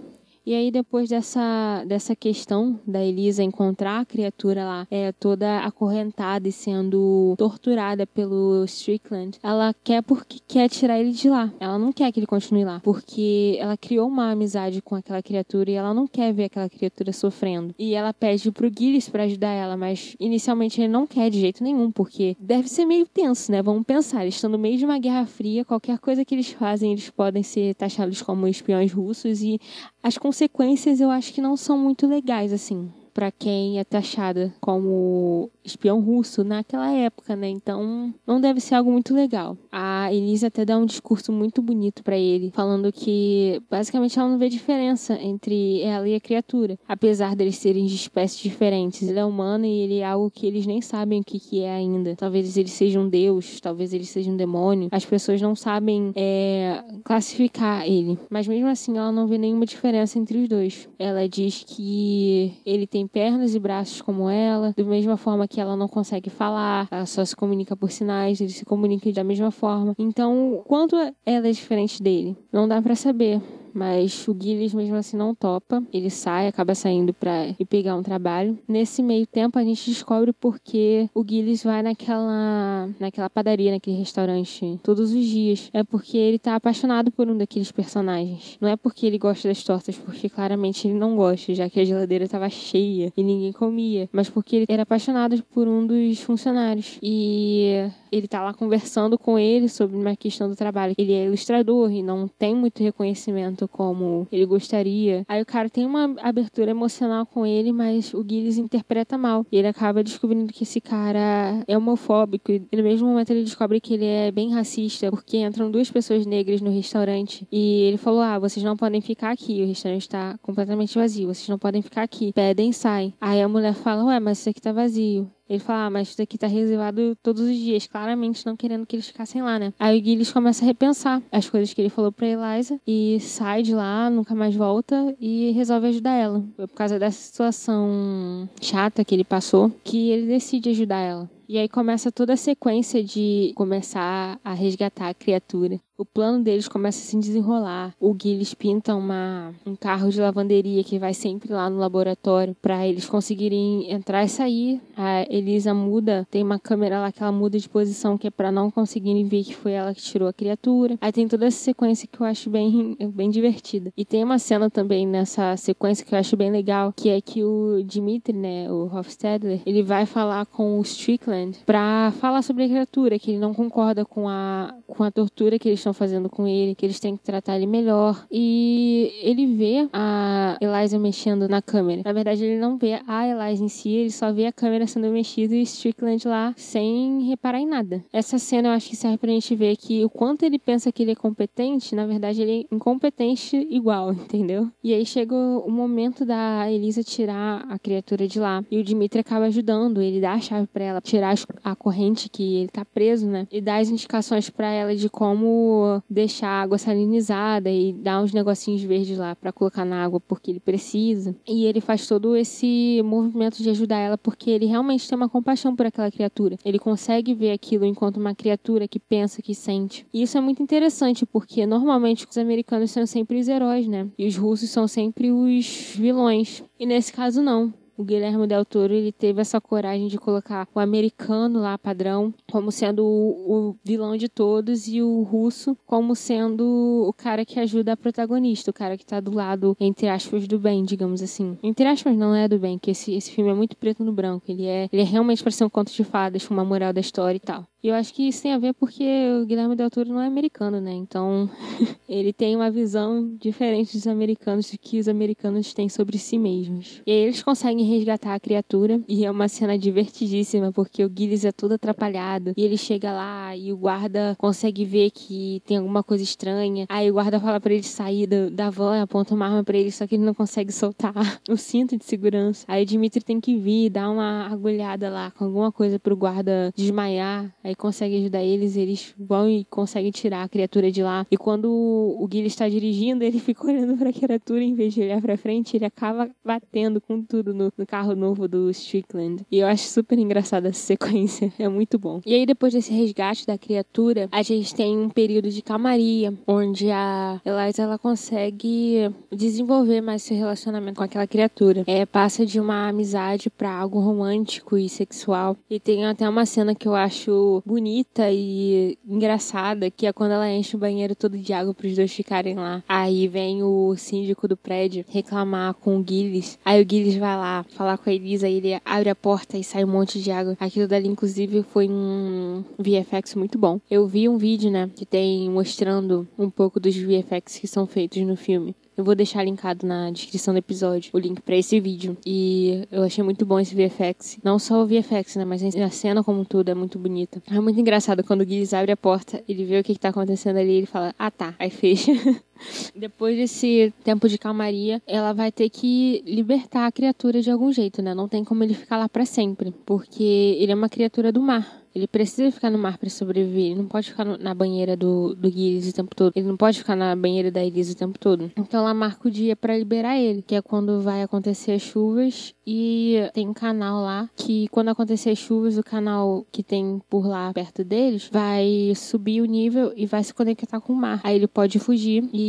E 0.48 0.54
aí, 0.54 0.70
depois 0.70 1.10
dessa, 1.10 1.84
dessa 1.86 2.16
questão 2.16 2.80
da 2.86 3.04
Elisa 3.04 3.42
encontrar 3.42 4.00
a 4.00 4.04
criatura 4.06 4.64
lá, 4.64 4.86
é 4.90 5.12
toda 5.12 5.58
acorrentada 5.58 6.48
e 6.48 6.52
sendo 6.52 7.34
torturada 7.36 8.06
pelo 8.06 8.64
Strickland, 8.64 9.38
ela 9.42 9.74
quer 9.84 10.02
porque 10.02 10.38
quer 10.48 10.70
tirar 10.70 10.98
ele 10.98 11.12
de 11.12 11.28
lá. 11.28 11.52
Ela 11.60 11.78
não 11.78 11.92
quer 11.92 12.10
que 12.10 12.18
ele 12.18 12.26
continue 12.26 12.64
lá, 12.64 12.80
porque 12.80 13.58
ela 13.60 13.76
criou 13.76 14.08
uma 14.08 14.30
amizade 14.30 14.80
com 14.80 14.94
aquela 14.94 15.22
criatura 15.22 15.70
e 15.70 15.74
ela 15.74 15.92
não 15.92 16.06
quer 16.06 16.32
ver 16.32 16.44
aquela 16.44 16.70
criatura 16.70 17.12
sofrendo. 17.12 17.74
E 17.78 17.94
ela 17.94 18.14
pede 18.14 18.50
pro 18.50 18.72
Gillis 18.74 19.06
para 19.06 19.24
ajudar 19.24 19.50
ela, 19.50 19.76
mas 19.76 20.16
inicialmente 20.18 20.80
ele 20.80 20.88
não 20.88 21.06
quer 21.06 21.28
de 21.28 21.40
jeito 21.40 21.62
nenhum, 21.62 21.90
porque 21.90 22.34
deve 22.40 22.70
ser 22.70 22.86
meio 22.86 23.04
tenso, 23.04 23.52
né? 23.52 23.60
Vamos 23.60 23.84
pensar, 23.84 24.22
eles 24.22 24.36
estão 24.36 24.48
no 24.48 24.56
meio 24.56 24.78
de 24.78 24.86
uma 24.86 24.98
guerra 24.98 25.26
fria, 25.26 25.62
qualquer 25.62 25.98
coisa 25.98 26.24
que 26.24 26.34
eles 26.34 26.50
fazem, 26.52 26.92
eles 26.92 27.10
podem 27.10 27.42
ser 27.42 27.74
taxados 27.74 28.22
como 28.22 28.48
espiões 28.48 28.90
russos 28.90 29.42
e 29.42 29.60
as 30.02 30.16
consequências 30.16 31.00
eu 31.00 31.10
acho 31.10 31.32
que 31.32 31.40
não 31.40 31.56
são 31.56 31.78
muito 31.78 32.06
legais, 32.06 32.52
assim 32.52 32.92
para 33.18 33.32
quem 33.32 33.80
é 33.80 33.84
taxada 33.84 34.54
como 34.60 35.50
espião 35.64 35.98
russo 36.00 36.44
naquela 36.44 36.88
época, 36.92 37.34
né? 37.34 37.48
Então, 37.48 38.14
não 38.24 38.40
deve 38.40 38.60
ser 38.60 38.76
algo 38.76 38.92
muito 38.92 39.12
legal. 39.12 39.58
A 39.72 40.14
Elisa 40.14 40.46
até 40.46 40.64
dá 40.64 40.78
um 40.78 40.86
discurso 40.86 41.32
muito 41.32 41.60
bonito 41.60 42.04
para 42.04 42.16
ele, 42.16 42.52
falando 42.54 42.92
que 42.92 43.60
basicamente 43.68 44.16
ela 44.16 44.28
não 44.28 44.38
vê 44.38 44.48
diferença 44.48 45.20
entre 45.20 45.80
ela 45.80 46.08
e 46.08 46.14
a 46.14 46.20
criatura, 46.20 46.78
apesar 46.86 47.34
deles 47.34 47.56
serem 47.56 47.86
de 47.86 47.96
espécies 47.96 48.38
diferentes. 48.38 49.02
Ele 49.02 49.18
é 49.18 49.24
humano 49.24 49.66
e 49.66 49.80
ele 49.80 49.98
é 49.98 50.06
algo 50.06 50.30
que 50.30 50.46
eles 50.46 50.64
nem 50.64 50.80
sabem 50.80 51.20
o 51.20 51.24
que, 51.24 51.40
que 51.40 51.60
é 51.60 51.72
ainda. 51.72 52.14
Talvez 52.14 52.56
ele 52.56 52.68
seja 52.68 53.00
um 53.00 53.08
deus, 53.08 53.60
talvez 53.60 53.92
ele 53.92 54.04
seja 54.04 54.30
um 54.30 54.36
demônio. 54.36 54.90
As 54.92 55.04
pessoas 55.04 55.42
não 55.42 55.56
sabem 55.56 56.12
é, 56.14 56.84
classificar 57.02 57.84
ele, 57.84 58.16
mas 58.30 58.46
mesmo 58.46 58.68
assim 58.68 58.96
ela 58.96 59.10
não 59.10 59.26
vê 59.26 59.38
nenhuma 59.38 59.66
diferença 59.66 60.20
entre 60.20 60.38
os 60.38 60.48
dois. 60.48 60.88
Ela 61.00 61.28
diz 61.28 61.64
que 61.66 62.52
ele 62.64 62.86
tem 62.86 63.07
pernas 63.08 63.54
e 63.54 63.58
braços 63.58 64.00
como 64.00 64.28
ela, 64.28 64.72
da 64.76 64.84
mesma 64.84 65.16
forma 65.16 65.48
que 65.48 65.60
ela 65.60 65.76
não 65.76 65.88
consegue 65.88 66.30
falar, 66.30 66.86
ela 66.90 67.06
só 67.06 67.24
se 67.24 67.34
comunica 67.34 67.76
por 67.76 67.90
sinais, 67.90 68.40
ele 68.40 68.50
se 68.50 68.64
comunica 68.64 69.10
da 69.12 69.24
mesma 69.24 69.50
forma. 69.50 69.94
Então, 69.98 70.62
quanto 70.66 70.96
ela 70.96 71.48
é 71.48 71.50
diferente 71.50 72.02
dele? 72.02 72.36
Não 72.52 72.68
dá 72.68 72.80
para 72.82 72.94
saber 72.94 73.40
mas 73.78 74.26
o 74.26 74.36
Gilles 74.38 74.74
mesmo 74.74 74.96
assim 74.96 75.16
não 75.16 75.34
topa. 75.34 75.82
Ele 75.92 76.10
sai, 76.10 76.48
acaba 76.48 76.74
saindo 76.74 77.14
para 77.14 77.46
ir 77.58 77.64
pegar 77.64 77.94
um 77.94 78.02
trabalho. 78.02 78.58
Nesse 78.66 79.02
meio 79.02 79.26
tempo 79.26 79.56
a 79.58 79.62
gente 79.62 79.88
descobre 79.88 80.32
porque 80.32 81.08
o 81.14 81.24
Gilles 81.26 81.62
vai 81.62 81.82
naquela 81.82 82.88
naquela 82.98 83.30
padaria, 83.30 83.70
naquele 83.70 83.96
restaurante 83.96 84.80
todos 84.82 85.12
os 85.12 85.24
dias. 85.24 85.70
É 85.72 85.84
porque 85.84 86.16
ele 86.16 86.38
tá 86.38 86.56
apaixonado 86.56 87.12
por 87.12 87.28
um 87.28 87.36
daqueles 87.38 87.70
personagens. 87.70 88.58
Não 88.60 88.68
é 88.68 88.76
porque 88.76 89.06
ele 89.06 89.18
gosta 89.18 89.46
das 89.46 89.62
tortas, 89.62 89.96
porque 89.96 90.28
claramente 90.28 90.88
ele 90.88 90.98
não 90.98 91.16
gosta, 91.16 91.54
já 91.54 91.70
que 91.70 91.78
a 91.78 91.84
geladeira 91.84 92.24
estava 92.24 92.48
cheia 92.50 93.12
e 93.16 93.22
ninguém 93.22 93.52
comia, 93.52 94.08
mas 94.12 94.28
porque 94.28 94.56
ele 94.56 94.66
era 94.68 94.82
apaixonado 94.82 95.40
por 95.54 95.68
um 95.68 95.86
dos 95.86 96.20
funcionários. 96.20 96.98
E 97.00 97.88
ele 98.10 98.26
tá 98.26 98.42
lá 98.42 98.52
conversando 98.52 99.18
com 99.18 99.38
ele 99.38 99.68
sobre 99.68 99.96
uma 99.96 100.16
questão 100.16 100.48
do 100.48 100.56
trabalho. 100.56 100.94
Ele 100.98 101.12
é 101.12 101.26
ilustrador 101.26 101.92
e 101.92 102.02
não 102.02 102.26
tem 102.26 102.54
muito 102.54 102.82
reconhecimento 102.82 103.67
como 103.68 104.26
ele 104.32 104.44
gostaria. 104.46 105.24
Aí 105.28 105.40
o 105.40 105.46
cara 105.46 105.68
tem 105.68 105.86
uma 105.86 106.14
abertura 106.20 106.70
emocional 106.70 107.26
com 107.26 107.46
ele, 107.46 107.72
mas 107.72 108.12
o 108.14 108.24
Gilles 108.28 108.58
interpreta 108.58 109.16
mal. 109.16 109.46
E 109.50 109.56
ele 109.56 109.68
acaba 109.68 110.02
descobrindo 110.02 110.52
que 110.52 110.62
esse 110.62 110.80
cara 110.80 111.62
é 111.66 111.76
homofóbico. 111.76 112.50
E 112.50 112.68
no 112.72 112.82
mesmo 112.82 113.08
momento 113.08 113.30
ele 113.30 113.44
descobre 113.44 113.80
que 113.80 113.94
ele 113.94 114.06
é 114.06 114.30
bem 114.30 114.52
racista, 114.52 115.10
porque 115.10 115.38
entram 115.38 115.70
duas 115.70 115.90
pessoas 115.90 116.26
negras 116.26 116.60
no 116.60 116.70
restaurante. 116.70 117.46
E 117.50 117.82
ele 117.82 117.96
falou: 117.96 118.20
Ah, 118.20 118.38
vocês 118.38 118.64
não 118.64 118.76
podem 118.76 119.00
ficar 119.00 119.30
aqui. 119.30 119.62
O 119.62 119.66
restaurante 119.66 120.02
está 120.02 120.38
completamente 120.42 120.96
vazio. 120.96 121.28
Vocês 121.28 121.48
não 121.48 121.58
podem 121.58 121.82
ficar 121.82 122.02
aqui. 122.02 122.32
Pedem, 122.32 122.72
saem. 122.72 123.14
Aí 123.20 123.40
a 123.40 123.48
mulher 123.48 123.74
fala: 123.74 124.04
Ué, 124.04 124.20
mas 124.20 124.38
isso 124.38 124.50
aqui 124.50 124.60
tá 124.60 124.72
vazio. 124.72 125.30
Ele 125.48 125.58
fala, 125.58 125.86
ah, 125.86 125.90
mas 125.90 126.08
isso 126.08 126.18
daqui 126.18 126.36
tá 126.36 126.46
reservado 126.46 127.16
todos 127.22 127.42
os 127.42 127.56
dias, 127.56 127.86
claramente 127.86 128.44
não 128.44 128.56
querendo 128.56 128.86
que 128.86 128.96
eles 128.96 129.06
ficassem 129.06 129.42
lá, 129.42 129.58
né? 129.58 129.72
Aí 129.78 130.00
o 130.00 130.04
Gilles 130.04 130.32
começa 130.32 130.64
a 130.64 130.66
repensar 130.66 131.22
as 131.32 131.48
coisas 131.48 131.72
que 131.72 131.80
ele 131.80 131.88
falou 131.88 132.12
pra 132.12 132.26
Eliza 132.26 132.80
e 132.86 133.18
sai 133.20 133.62
de 133.62 133.74
lá, 133.74 134.10
nunca 134.10 134.34
mais 134.34 134.54
volta 134.54 135.16
e 135.20 135.50
resolve 135.52 135.88
ajudar 135.88 136.14
ela. 136.14 136.44
Foi 136.56 136.66
por 136.66 136.74
causa 136.74 136.98
dessa 136.98 137.20
situação 137.20 138.48
chata 138.60 139.04
que 139.04 139.14
ele 139.14 139.24
passou 139.24 139.72
que 139.84 140.10
ele 140.10 140.26
decide 140.26 140.70
ajudar 140.70 141.00
ela. 141.00 141.30
E 141.48 141.56
aí 141.56 141.68
começa 141.68 142.12
toda 142.12 142.34
a 142.34 142.36
sequência 142.36 143.02
de 143.02 143.52
começar 143.56 144.38
a 144.44 144.52
resgatar 144.52 145.08
a 145.08 145.14
criatura. 145.14 145.80
O 145.98 146.04
plano 146.04 146.42
deles 146.44 146.68
começa 146.68 147.00
a 147.00 147.02
se 147.02 147.18
desenrolar. 147.18 147.92
O 148.00 148.16
Gilles 148.16 148.54
pinta 148.54 148.94
uma, 148.94 149.52
um 149.66 149.74
carro 149.74 150.08
de 150.10 150.20
lavanderia 150.20 150.84
que 150.84 150.96
vai 150.96 151.12
sempre 151.12 151.52
lá 151.52 151.68
no 151.68 151.78
laboratório 151.78 152.56
para 152.62 152.86
eles 152.86 153.08
conseguirem 153.08 153.90
entrar 153.90 154.24
e 154.24 154.28
sair. 154.28 154.80
A 154.96 155.22
Elisa 155.28 155.74
muda, 155.74 156.26
tem 156.30 156.44
uma 156.44 156.58
câmera 156.58 157.00
lá 157.00 157.10
que 157.10 157.20
ela 157.20 157.32
muda 157.32 157.58
de 157.58 157.68
posição 157.68 158.16
que 158.16 158.28
é 158.28 158.30
para 158.30 158.52
não 158.52 158.70
conseguirem 158.70 159.26
ver 159.26 159.42
que 159.42 159.56
foi 159.56 159.72
ela 159.72 159.92
que 159.92 160.00
tirou 160.00 160.28
a 160.28 160.32
criatura. 160.32 160.96
Aí 161.00 161.10
tem 161.10 161.26
toda 161.26 161.46
essa 161.46 161.58
sequência 161.58 162.06
que 162.10 162.20
eu 162.20 162.26
acho 162.26 162.48
bem, 162.48 162.96
bem 163.12 163.28
divertida. 163.28 163.92
E 163.96 164.04
tem 164.04 164.22
uma 164.22 164.38
cena 164.38 164.70
também 164.70 165.04
nessa 165.04 165.56
sequência 165.56 166.06
que 166.06 166.14
eu 166.14 166.18
acho 166.18 166.36
bem 166.36 166.52
legal, 166.52 166.92
que 166.96 167.08
é 167.08 167.20
que 167.20 167.42
o 167.42 167.82
Dimitri, 167.82 168.36
né, 168.36 168.70
o 168.70 168.84
Hofstadler, 168.86 169.62
ele 169.66 169.82
vai 169.82 170.06
falar 170.06 170.46
com 170.46 170.78
o 170.78 170.82
Strickland 170.82 171.58
para 171.66 172.12
falar 172.20 172.42
sobre 172.42 172.64
a 172.64 172.68
criatura, 172.68 173.18
que 173.18 173.32
ele 173.32 173.40
não 173.40 173.52
concorda 173.52 174.04
com 174.04 174.28
a, 174.28 174.72
com 174.86 175.02
a 175.02 175.10
tortura 175.10 175.58
que 175.58 175.68
eles 175.68 175.87
estão 175.88 175.92
fazendo 175.92 176.28
com 176.28 176.46
ele, 176.46 176.74
que 176.74 176.84
eles 176.84 177.00
têm 177.00 177.16
que 177.16 177.22
tratar 177.22 177.56
ele 177.56 177.66
melhor. 177.66 178.26
E 178.30 179.12
ele 179.22 179.46
vê 179.46 179.88
a 179.92 180.58
Eliza 180.60 180.98
mexendo 180.98 181.48
na 181.48 181.62
câmera. 181.62 182.02
Na 182.04 182.12
verdade, 182.12 182.44
ele 182.44 182.60
não 182.60 182.76
vê 182.76 183.00
a 183.06 183.26
Eliza 183.26 183.64
em 183.64 183.68
si, 183.68 183.90
ele 183.90 184.10
só 184.10 184.32
vê 184.32 184.46
a 184.46 184.52
câmera 184.52 184.86
sendo 184.86 185.08
mexida 185.08 185.54
e 185.54 185.62
Strickland 185.62 186.26
lá 186.26 186.54
sem 186.56 187.22
reparar 187.22 187.60
em 187.60 187.66
nada. 187.66 188.04
Essa 188.12 188.38
cena 188.38 188.68
eu 188.68 188.72
acho 188.72 188.90
que 188.90 188.96
serve 188.96 189.18
pra 189.18 189.30
gente 189.30 189.54
ver 189.54 189.76
que 189.76 190.04
o 190.04 190.10
quanto 190.10 190.44
ele 190.44 190.58
pensa 190.58 190.92
que 190.92 191.02
ele 191.02 191.12
é 191.12 191.14
competente, 191.14 191.94
na 191.94 192.06
verdade 192.06 192.42
ele 192.42 192.60
é 192.70 192.74
incompetente 192.74 193.56
igual, 193.70 194.12
entendeu? 194.12 194.68
E 194.82 194.92
aí 194.92 195.06
chega 195.06 195.34
o 195.34 195.70
momento 195.70 196.24
da 196.24 196.70
Elisa 196.70 197.02
tirar 197.02 197.64
a 197.68 197.78
criatura 197.78 198.26
de 198.26 198.38
lá. 198.38 198.62
E 198.70 198.78
o 198.78 198.84
Dimitri 198.84 199.20
acaba 199.20 199.46
ajudando, 199.46 200.02
ele 200.02 200.20
dá 200.20 200.34
a 200.34 200.40
chave 200.40 200.66
para 200.66 200.84
ela 200.84 201.00
tirar 201.00 201.34
a 201.64 201.74
corrente 201.74 202.28
que 202.28 202.56
ele 202.56 202.68
tá 202.68 202.84
preso, 202.84 203.26
né? 203.26 203.46
E 203.50 203.60
dá 203.60 203.76
as 203.76 203.88
indicações 203.88 204.50
para 204.50 204.70
ela 204.70 204.94
de 204.94 205.08
como 205.08 205.77
deixar 206.08 206.48
a 206.48 206.62
água 206.62 206.78
salinizada 206.78 207.70
e 207.70 207.92
dar 207.92 208.22
uns 208.22 208.32
negocinhos 208.32 208.82
verdes 208.82 209.18
lá 209.18 209.34
para 209.34 209.52
colocar 209.52 209.84
na 209.84 210.04
água 210.04 210.20
porque 210.20 210.50
ele 210.50 210.60
precisa. 210.60 211.34
E 211.46 211.64
ele 211.64 211.80
faz 211.80 212.06
todo 212.06 212.36
esse 212.36 213.00
movimento 213.04 213.62
de 213.62 213.70
ajudar 213.70 213.98
ela 213.98 214.18
porque 214.18 214.50
ele 214.50 214.66
realmente 214.66 215.08
tem 215.08 215.16
uma 215.16 215.28
compaixão 215.28 215.74
por 215.74 215.86
aquela 215.86 216.10
criatura. 216.10 216.56
Ele 216.64 216.78
consegue 216.78 217.34
ver 217.34 217.52
aquilo 217.52 217.84
enquanto 217.84 218.18
uma 218.18 218.34
criatura 218.34 218.88
que 218.88 218.98
pensa, 218.98 219.42
que 219.42 219.54
sente. 219.54 220.06
E 220.12 220.22
isso 220.22 220.36
é 220.36 220.40
muito 220.40 220.62
interessante 220.62 221.26
porque 221.26 221.66
normalmente 221.66 222.26
os 222.28 222.38
americanos 222.38 222.90
são 222.90 223.06
sempre 223.06 223.38
os 223.38 223.48
heróis, 223.48 223.86
né? 223.86 224.08
E 224.18 224.26
os 224.26 224.36
russos 224.36 224.70
são 224.70 224.86
sempre 224.86 225.30
os 225.30 225.94
vilões. 225.96 226.62
E 226.78 226.86
nesse 226.86 227.12
caso 227.12 227.42
não 227.42 227.72
o 227.98 228.04
Guilherme 228.04 228.46
Del 228.46 228.64
Toro 228.64 228.94
ele 228.94 229.10
teve 229.10 229.40
essa 229.40 229.60
coragem 229.60 230.06
de 230.06 230.16
colocar 230.16 230.68
o 230.72 230.78
americano 230.78 231.60
lá 231.60 231.76
padrão 231.76 232.32
como 232.50 232.70
sendo 232.70 233.04
o, 233.04 233.70
o, 233.70 233.76
vilão 233.84 234.16
de 234.16 234.28
todos 234.28 234.86
e 234.86 235.02
o 235.02 235.22
russo 235.22 235.76
como 235.84 236.14
sendo 236.14 237.04
o 237.08 237.12
cara 237.12 237.44
que 237.44 237.58
ajuda 237.58 237.92
a 237.92 237.96
protagonista, 237.96 238.70
o 238.70 238.74
cara 238.74 238.96
que 238.96 239.04
tá 239.04 239.18
do 239.18 239.34
lado 239.34 239.76
entre 239.80 240.08
aspas 240.08 240.46
do 240.46 240.58
bem, 240.58 240.84
digamos 240.84 241.20
assim. 241.20 241.58
Entre 241.62 241.86
aspas 241.86 242.16
não 242.16 242.34
é 242.34 242.46
do 242.46 242.58
bem, 242.58 242.78
que 242.78 242.92
esse, 242.92 243.14
esse 243.14 243.32
filme 243.32 243.50
é 243.50 243.54
muito 243.54 243.76
preto 243.76 244.04
no 244.04 244.12
branco, 244.12 244.44
ele 244.48 244.64
é 244.64 244.88
ele 244.92 245.02
é 245.02 245.04
realmente 245.04 245.42
para 245.42 245.50
ser 245.50 245.64
um 245.64 245.70
conto 245.70 245.92
de 245.92 246.04
fadas 246.04 246.46
com 246.46 246.54
uma 246.54 246.64
moral 246.64 246.92
da 246.92 247.00
história 247.00 247.36
e 247.36 247.40
tal. 247.40 247.66
E 247.82 247.88
eu 247.88 247.94
acho 247.94 248.12
que 248.12 248.26
isso 248.26 248.42
tem 248.42 248.52
a 248.52 248.58
ver 248.58 248.74
porque 248.74 249.04
o 249.40 249.46
Guilherme 249.46 249.76
Del 249.76 249.88
Toro 249.88 250.08
não 250.08 250.20
é 250.20 250.26
americano, 250.26 250.80
né? 250.80 250.92
Então, 250.92 251.48
ele 252.08 252.32
tem 252.32 252.56
uma 252.56 252.70
visão 252.70 253.36
diferente 253.40 253.92
dos 253.96 254.06
americanos 254.06 254.70
do 254.70 254.78
que 254.78 254.98
os 254.98 255.06
americanos 255.06 255.72
têm 255.72 255.88
sobre 255.88 256.18
si 256.18 256.38
mesmos. 256.38 257.00
E 257.06 257.12
aí 257.12 257.18
eles 257.18 257.42
conseguem 257.42 257.84
resgatar 257.84 258.34
a 258.34 258.40
criatura 258.40 259.00
e 259.06 259.24
é 259.24 259.30
uma 259.30 259.46
cena 259.48 259.78
divertidíssima 259.78 260.72
porque 260.72 261.04
o 261.04 261.12
Gilles 261.14 261.44
é 261.44 261.52
todo 261.52 261.72
atrapalhado 261.72 262.52
e 262.56 262.64
ele 262.64 262.76
chega 262.76 263.12
lá 263.12 263.56
e 263.56 263.72
o 263.72 263.76
guarda 263.76 264.34
consegue 264.38 264.84
ver 264.84 265.12
que 265.12 265.62
tem 265.64 265.76
alguma 265.76 266.02
coisa 266.02 266.24
estranha. 266.24 266.84
Aí 266.88 267.08
o 267.08 267.14
guarda 267.14 267.38
fala 267.38 267.60
para 267.60 267.74
ele 267.74 267.84
sair 267.84 268.26
do, 268.26 268.50
da 268.50 268.70
van, 268.70 269.02
aponta 269.02 269.34
uma 269.34 269.46
arma 269.46 269.62
para 269.62 269.78
ele, 269.78 269.92
só 269.92 270.04
que 270.04 270.16
ele 270.16 270.24
não 270.24 270.34
consegue 270.34 270.72
soltar 270.72 271.14
o 271.48 271.56
cinto 271.56 271.96
de 271.96 272.04
segurança. 272.04 272.64
Aí 272.66 272.82
o 272.82 272.86
Dimitri 272.86 273.22
tem 273.22 273.40
que 273.40 273.56
vir, 273.56 273.90
dar 273.90 274.10
uma 274.10 274.48
agulhada 274.48 275.08
lá 275.08 275.30
com 275.30 275.44
alguma 275.44 275.70
coisa 275.70 275.98
pro 276.00 276.16
guarda 276.16 276.72
desmaiar 276.74 277.54
aí 277.68 277.74
consegue 277.74 278.16
ajudar 278.16 278.42
eles, 278.42 278.76
eles 278.76 279.14
vão 279.18 279.48
e 279.48 279.64
conseguem 279.64 280.10
tirar 280.10 280.42
a 280.42 280.48
criatura 280.48 280.90
de 280.90 281.02
lá. 281.02 281.26
E 281.30 281.36
quando 281.36 281.66
o 281.70 282.26
Guilherme 282.26 282.48
está 282.48 282.68
dirigindo, 282.68 283.22
ele 283.24 283.38
fica 283.40 283.66
olhando 283.66 283.96
para 283.96 284.10
a 284.10 284.12
criatura 284.12 284.62
em 284.62 284.74
vez 284.74 284.94
de 284.94 285.02
olhar 285.02 285.20
para 285.20 285.36
frente, 285.36 285.76
ele 285.76 285.84
acaba 285.84 286.30
batendo 286.44 287.00
com 287.00 287.22
tudo 287.22 287.52
no, 287.52 287.72
no, 287.76 287.86
carro 287.86 288.14
novo 288.14 288.48
do 288.48 288.70
Strickland. 288.70 289.44
E 289.50 289.58
eu 289.58 289.66
acho 289.66 289.84
super 289.88 290.18
engraçada 290.18 290.68
essa 290.68 290.80
sequência, 290.80 291.52
é 291.58 291.68
muito 291.68 291.98
bom. 291.98 292.20
E 292.24 292.34
aí 292.34 292.46
depois 292.46 292.72
desse 292.72 292.92
resgate 292.92 293.46
da 293.46 293.58
criatura, 293.58 294.28
a 294.32 294.42
gente 294.42 294.74
tem 294.74 294.96
um 294.96 295.08
período 295.08 295.50
de 295.50 295.62
calmaria, 295.62 296.32
onde 296.46 296.90
a 296.90 297.40
Eliza 297.44 297.82
ela 297.82 297.98
consegue 297.98 299.10
desenvolver 299.30 300.00
mais 300.00 300.22
seu 300.22 300.36
relacionamento 300.36 300.96
com 300.98 301.04
aquela 301.04 301.26
criatura. 301.26 301.84
É, 301.86 302.06
passa 302.06 302.44
de 302.46 302.60
uma 302.60 302.88
amizade 302.88 303.50
para 303.50 303.72
algo 303.72 304.00
romântico 304.00 304.76
e 304.78 304.88
sexual. 304.88 305.56
E 305.68 305.78
tem 305.78 306.06
até 306.06 306.28
uma 306.28 306.46
cena 306.46 306.74
que 306.74 306.86
eu 306.86 306.94
acho 306.94 307.57
bonita 307.64 308.30
e 308.30 308.98
engraçada, 309.06 309.90
que 309.90 310.06
é 310.06 310.12
quando 310.12 310.32
ela 310.32 310.50
enche 310.50 310.76
o 310.76 310.78
banheiro 310.78 311.14
todo 311.14 311.38
de 311.38 311.52
água 311.52 311.72
para 311.72 311.86
os 311.86 311.96
dois 311.96 312.12
ficarem 312.12 312.54
lá. 312.54 312.82
Aí 312.88 313.28
vem 313.28 313.62
o 313.62 313.94
síndico 313.96 314.46
do 314.46 314.56
prédio 314.56 315.04
reclamar 315.08 315.74
com 315.74 315.98
o 315.98 316.04
Gilles. 316.06 316.58
Aí 316.64 316.82
o 316.82 316.86
Gilles 316.88 317.16
vai 317.16 317.36
lá 317.36 317.64
falar 317.70 317.98
com 317.98 318.10
a 318.10 318.12
Elisa 318.12 318.48
ele 318.48 318.80
abre 318.84 319.08
a 319.08 319.14
porta 319.14 319.56
e 319.56 319.64
sai 319.64 319.84
um 319.84 319.88
monte 319.88 320.20
de 320.20 320.30
água. 320.30 320.56
Aquilo 320.58 320.88
dali, 320.88 321.08
inclusive, 321.08 321.62
foi 321.62 321.88
um 321.88 322.64
VFX 322.78 323.34
muito 323.34 323.58
bom. 323.58 323.80
Eu 323.90 324.06
vi 324.06 324.28
um 324.28 324.36
vídeo, 324.36 324.70
né, 324.70 324.90
que 324.94 325.06
tem 325.06 325.48
mostrando 325.50 326.26
um 326.38 326.50
pouco 326.50 326.80
dos 326.80 326.96
VFX 326.96 327.58
que 327.58 327.66
são 327.66 327.86
feitos 327.86 328.20
no 328.22 328.36
filme. 328.36 328.74
Eu 328.98 329.04
vou 329.04 329.14
deixar 329.14 329.44
linkado 329.44 329.86
na 329.86 330.10
descrição 330.10 330.52
do 330.52 330.58
episódio 330.58 331.10
o 331.12 331.18
link 331.20 331.40
para 331.40 331.54
esse 331.54 331.78
vídeo. 331.78 332.16
E 332.26 332.84
eu 332.90 333.04
achei 333.04 333.22
muito 333.22 333.46
bom 333.46 333.60
esse 333.60 333.72
VFX. 333.72 334.38
Não 334.42 334.58
só 334.58 334.82
o 334.82 334.86
VFX, 334.88 335.36
né? 335.36 335.44
Mas 335.44 335.62
a 335.62 335.90
cena 335.90 336.24
como 336.24 336.44
tudo 336.44 336.70
é 336.70 336.74
muito 336.74 336.98
bonita. 336.98 337.40
É 337.48 337.60
muito 337.60 337.78
engraçado 337.78 338.24
quando 338.24 338.40
o 338.40 338.44
Guiz 338.44 338.74
abre 338.74 338.90
a 338.90 338.96
porta, 338.96 339.40
ele 339.48 339.64
vê 339.64 339.78
o 339.78 339.84
que, 339.84 339.94
que 339.94 340.00
tá 340.00 340.08
acontecendo 340.08 340.56
ali 340.56 340.72
e 340.72 340.76
ele 340.78 340.86
fala, 340.86 341.14
ah 341.16 341.30
tá, 341.30 341.54
aí 341.60 341.70
fecha. 341.70 342.10
Depois 342.94 343.36
desse 343.36 343.92
tempo 344.04 344.28
de 344.28 344.38
calmaria, 344.38 345.02
ela 345.06 345.32
vai 345.32 345.52
ter 345.52 345.68
que 345.70 346.22
libertar 346.26 346.86
a 346.86 346.92
criatura 346.92 347.40
de 347.40 347.50
algum 347.50 347.72
jeito, 347.72 348.02
né? 348.02 348.14
Não 348.14 348.28
tem 348.28 348.44
como 348.44 348.62
ele 348.64 348.74
ficar 348.74 348.96
lá 348.96 349.08
para 349.08 349.24
sempre, 349.24 349.72
porque 349.84 350.56
ele 350.58 350.72
é 350.72 350.74
uma 350.74 350.88
criatura 350.88 351.32
do 351.32 351.40
mar. 351.40 351.88
Ele 351.94 352.06
precisa 352.06 352.52
ficar 352.52 352.70
no 352.70 352.78
mar 352.78 352.96
para 352.96 353.10
sobreviver. 353.10 353.66
Ele 353.66 353.74
não 353.74 353.86
pode 353.86 354.10
ficar 354.10 354.24
na 354.24 354.54
banheira 354.54 354.96
do, 354.96 355.34
do 355.34 355.50
Gilles 355.50 355.88
o 355.88 355.92
tempo 355.92 356.14
todo. 356.14 356.32
Ele 356.36 356.46
não 356.46 356.56
pode 356.56 356.78
ficar 356.78 356.94
na 356.94 357.14
banheira 357.16 357.50
da 357.50 357.64
Elisa 357.64 357.92
o 357.92 357.96
tempo 357.96 358.18
todo. 358.18 358.52
Então 358.56 358.80
ela 358.80 358.94
marca 358.94 359.26
o 359.26 359.30
dia 359.30 359.56
para 359.56 359.76
liberar 359.76 360.16
ele, 360.16 360.42
que 360.42 360.54
é 360.54 360.62
quando 360.62 361.00
vai 361.00 361.22
acontecer 361.22 361.72
as 361.72 361.82
chuvas. 361.82 362.54
E 362.64 363.16
tem 363.32 363.48
um 363.48 363.54
canal 363.54 364.02
lá 364.02 364.30
que, 364.36 364.68
quando 364.68 364.88
acontecer 364.88 365.30
as 365.30 365.38
chuvas, 365.38 365.78
o 365.78 365.82
canal 365.82 366.46
que 366.52 366.62
tem 366.62 367.00
por 367.08 367.26
lá 367.26 367.52
perto 367.52 367.82
deles 367.82 368.28
vai 368.30 368.92
subir 368.94 369.40
o 369.40 369.46
nível 369.46 369.92
e 369.96 370.06
vai 370.06 370.22
se 370.22 370.34
conectar 370.34 370.80
com 370.80 370.92
o 370.92 370.96
mar. 370.96 371.20
Aí 371.24 371.34
ele 371.34 371.48
pode 371.48 371.78
fugir 371.78 372.28
e 372.32 372.47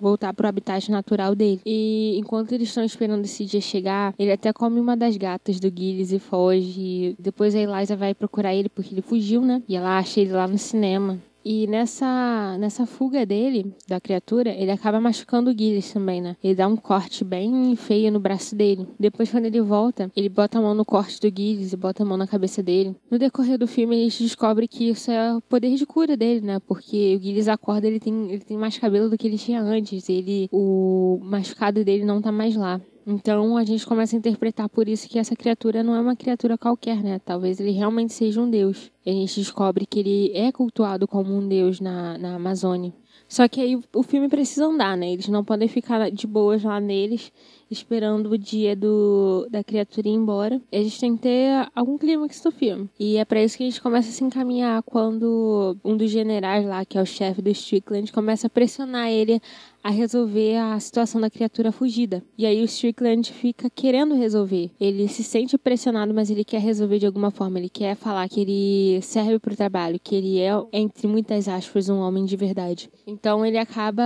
voltar 0.00 0.32
pro 0.34 0.46
habitat 0.46 0.90
natural 0.90 1.34
dele. 1.34 1.60
E 1.64 2.16
enquanto 2.18 2.52
eles 2.52 2.68
estão 2.68 2.84
esperando 2.84 3.24
esse 3.24 3.44
dia 3.44 3.60
chegar, 3.60 4.14
ele 4.18 4.32
até 4.32 4.52
come 4.52 4.80
uma 4.80 4.96
das 4.96 5.16
gatas 5.16 5.58
do 5.60 5.68
Gilles 5.68 6.12
e 6.12 6.18
foge. 6.18 7.14
Depois 7.18 7.54
a 7.54 7.58
Eliza 7.58 7.96
vai 7.96 8.14
procurar 8.14 8.54
ele 8.54 8.68
porque 8.68 8.94
ele 8.94 9.02
fugiu, 9.02 9.40
né? 9.40 9.62
E 9.68 9.76
ela 9.76 9.98
acha 9.98 10.20
ele 10.20 10.32
lá 10.32 10.46
no 10.46 10.58
cinema. 10.58 11.18
E 11.48 11.64
nessa, 11.68 12.58
nessa 12.58 12.86
fuga 12.86 13.24
dele, 13.24 13.72
da 13.86 14.00
criatura, 14.00 14.50
ele 14.50 14.72
acaba 14.72 15.00
machucando 15.00 15.50
o 15.50 15.56
Gilles 15.56 15.92
também, 15.92 16.20
né? 16.20 16.36
Ele 16.42 16.56
dá 16.56 16.66
um 16.66 16.74
corte 16.74 17.22
bem 17.22 17.76
feio 17.76 18.10
no 18.10 18.18
braço 18.18 18.56
dele. 18.56 18.84
Depois, 18.98 19.30
quando 19.30 19.44
ele 19.44 19.60
volta, 19.60 20.10
ele 20.16 20.28
bota 20.28 20.58
a 20.58 20.60
mão 20.60 20.74
no 20.74 20.84
corte 20.84 21.20
do 21.20 21.32
Gilles 21.32 21.72
e 21.72 21.76
bota 21.76 22.02
a 22.02 22.06
mão 22.06 22.16
na 22.16 22.26
cabeça 22.26 22.64
dele. 22.64 22.96
No 23.08 23.16
decorrer 23.16 23.56
do 23.56 23.68
filme, 23.68 23.94
a 23.94 24.02
gente 24.02 24.24
descobre 24.24 24.66
que 24.66 24.88
isso 24.88 25.08
é 25.08 25.36
o 25.36 25.40
poder 25.40 25.72
de 25.76 25.86
cura 25.86 26.16
dele, 26.16 26.40
né? 26.40 26.58
Porque 26.66 27.14
o 27.14 27.22
Gilles 27.22 27.46
acorda, 27.46 27.86
ele 27.86 28.00
tem, 28.00 28.28
ele 28.28 28.42
tem 28.42 28.58
mais 28.58 28.76
cabelo 28.76 29.08
do 29.08 29.16
que 29.16 29.28
ele 29.28 29.38
tinha 29.38 29.62
antes. 29.62 30.08
Ele, 30.08 30.48
o 30.50 31.20
machucado 31.22 31.84
dele 31.84 32.04
não 32.04 32.20
tá 32.20 32.32
mais 32.32 32.56
lá. 32.56 32.80
Então 33.06 33.56
a 33.56 33.64
gente 33.64 33.86
começa 33.86 34.16
a 34.16 34.18
interpretar 34.18 34.68
por 34.68 34.88
isso 34.88 35.08
que 35.08 35.16
essa 35.16 35.36
criatura 35.36 35.82
não 35.82 35.94
é 35.94 36.00
uma 36.00 36.16
criatura 36.16 36.58
qualquer, 36.58 37.02
né? 37.04 37.20
Talvez 37.24 37.60
ele 37.60 37.70
realmente 37.70 38.12
seja 38.12 38.40
um 38.40 38.50
deus. 38.50 38.90
E 39.04 39.10
a 39.10 39.12
gente 39.12 39.38
descobre 39.38 39.86
que 39.86 40.00
ele 40.00 40.32
é 40.34 40.50
cultuado 40.50 41.06
como 41.06 41.32
um 41.32 41.46
deus 41.46 41.78
na, 41.78 42.18
na 42.18 42.34
Amazônia. 42.34 42.92
Só 43.28 43.48
que 43.48 43.60
aí 43.60 43.80
o 43.94 44.02
filme 44.02 44.28
precisa 44.28 44.66
andar, 44.66 44.96
né? 44.96 45.12
Eles 45.12 45.28
não 45.28 45.44
podem 45.44 45.66
ficar 45.66 46.10
de 46.10 46.26
boas 46.26 46.62
lá 46.62 46.78
neles, 46.78 47.32
esperando 47.68 48.30
o 48.30 48.38
dia 48.38 48.76
do, 48.76 49.48
da 49.50 49.64
criatura 49.64 50.08
ir 50.08 50.12
embora. 50.12 50.60
A 50.72 50.76
gente 50.76 51.00
tem 51.00 51.16
que 51.16 51.22
ter 51.22 51.68
algum 51.74 51.98
clímax 51.98 52.40
do 52.40 52.52
filme. 52.52 52.88
E 52.98 53.16
é 53.16 53.24
para 53.24 53.42
isso 53.42 53.56
que 53.56 53.64
a 53.64 53.66
gente 53.66 53.82
começa 53.82 54.08
a 54.08 54.12
se 54.12 54.22
encaminhar 54.22 54.82
quando 54.84 55.76
um 55.84 55.96
dos 55.96 56.10
generais 56.10 56.64
lá, 56.64 56.84
que 56.84 56.96
é 56.96 57.02
o 57.02 57.06
chefe 57.06 57.42
do 57.42 57.50
Strickland, 57.50 58.12
começa 58.12 58.46
a 58.46 58.50
pressionar 58.50 59.10
ele 59.10 59.42
a 59.86 59.90
resolver 59.90 60.56
a 60.56 60.80
situação 60.80 61.20
da 61.20 61.30
criatura 61.30 61.70
fugida. 61.70 62.20
E 62.36 62.44
aí 62.44 62.60
o 62.60 62.64
Strickland 62.64 63.32
fica 63.32 63.70
querendo 63.70 64.16
resolver. 64.16 64.72
Ele 64.80 65.06
se 65.06 65.22
sente 65.22 65.56
pressionado, 65.56 66.12
mas 66.12 66.28
ele 66.28 66.42
quer 66.42 66.60
resolver 66.60 66.98
de 66.98 67.06
alguma 67.06 67.30
forma. 67.30 67.60
Ele 67.60 67.68
quer 67.68 67.94
falar 67.94 68.28
que 68.28 68.40
ele 68.40 69.00
serve 69.00 69.38
para 69.38 69.52
o 69.52 69.56
trabalho, 69.56 70.00
que 70.02 70.16
ele 70.16 70.40
é, 70.40 70.50
entre 70.72 71.06
muitas 71.06 71.46
aspas, 71.46 71.88
um 71.88 72.00
homem 72.00 72.24
de 72.24 72.36
verdade. 72.36 72.90
Então 73.06 73.46
ele 73.46 73.58
acaba 73.58 74.02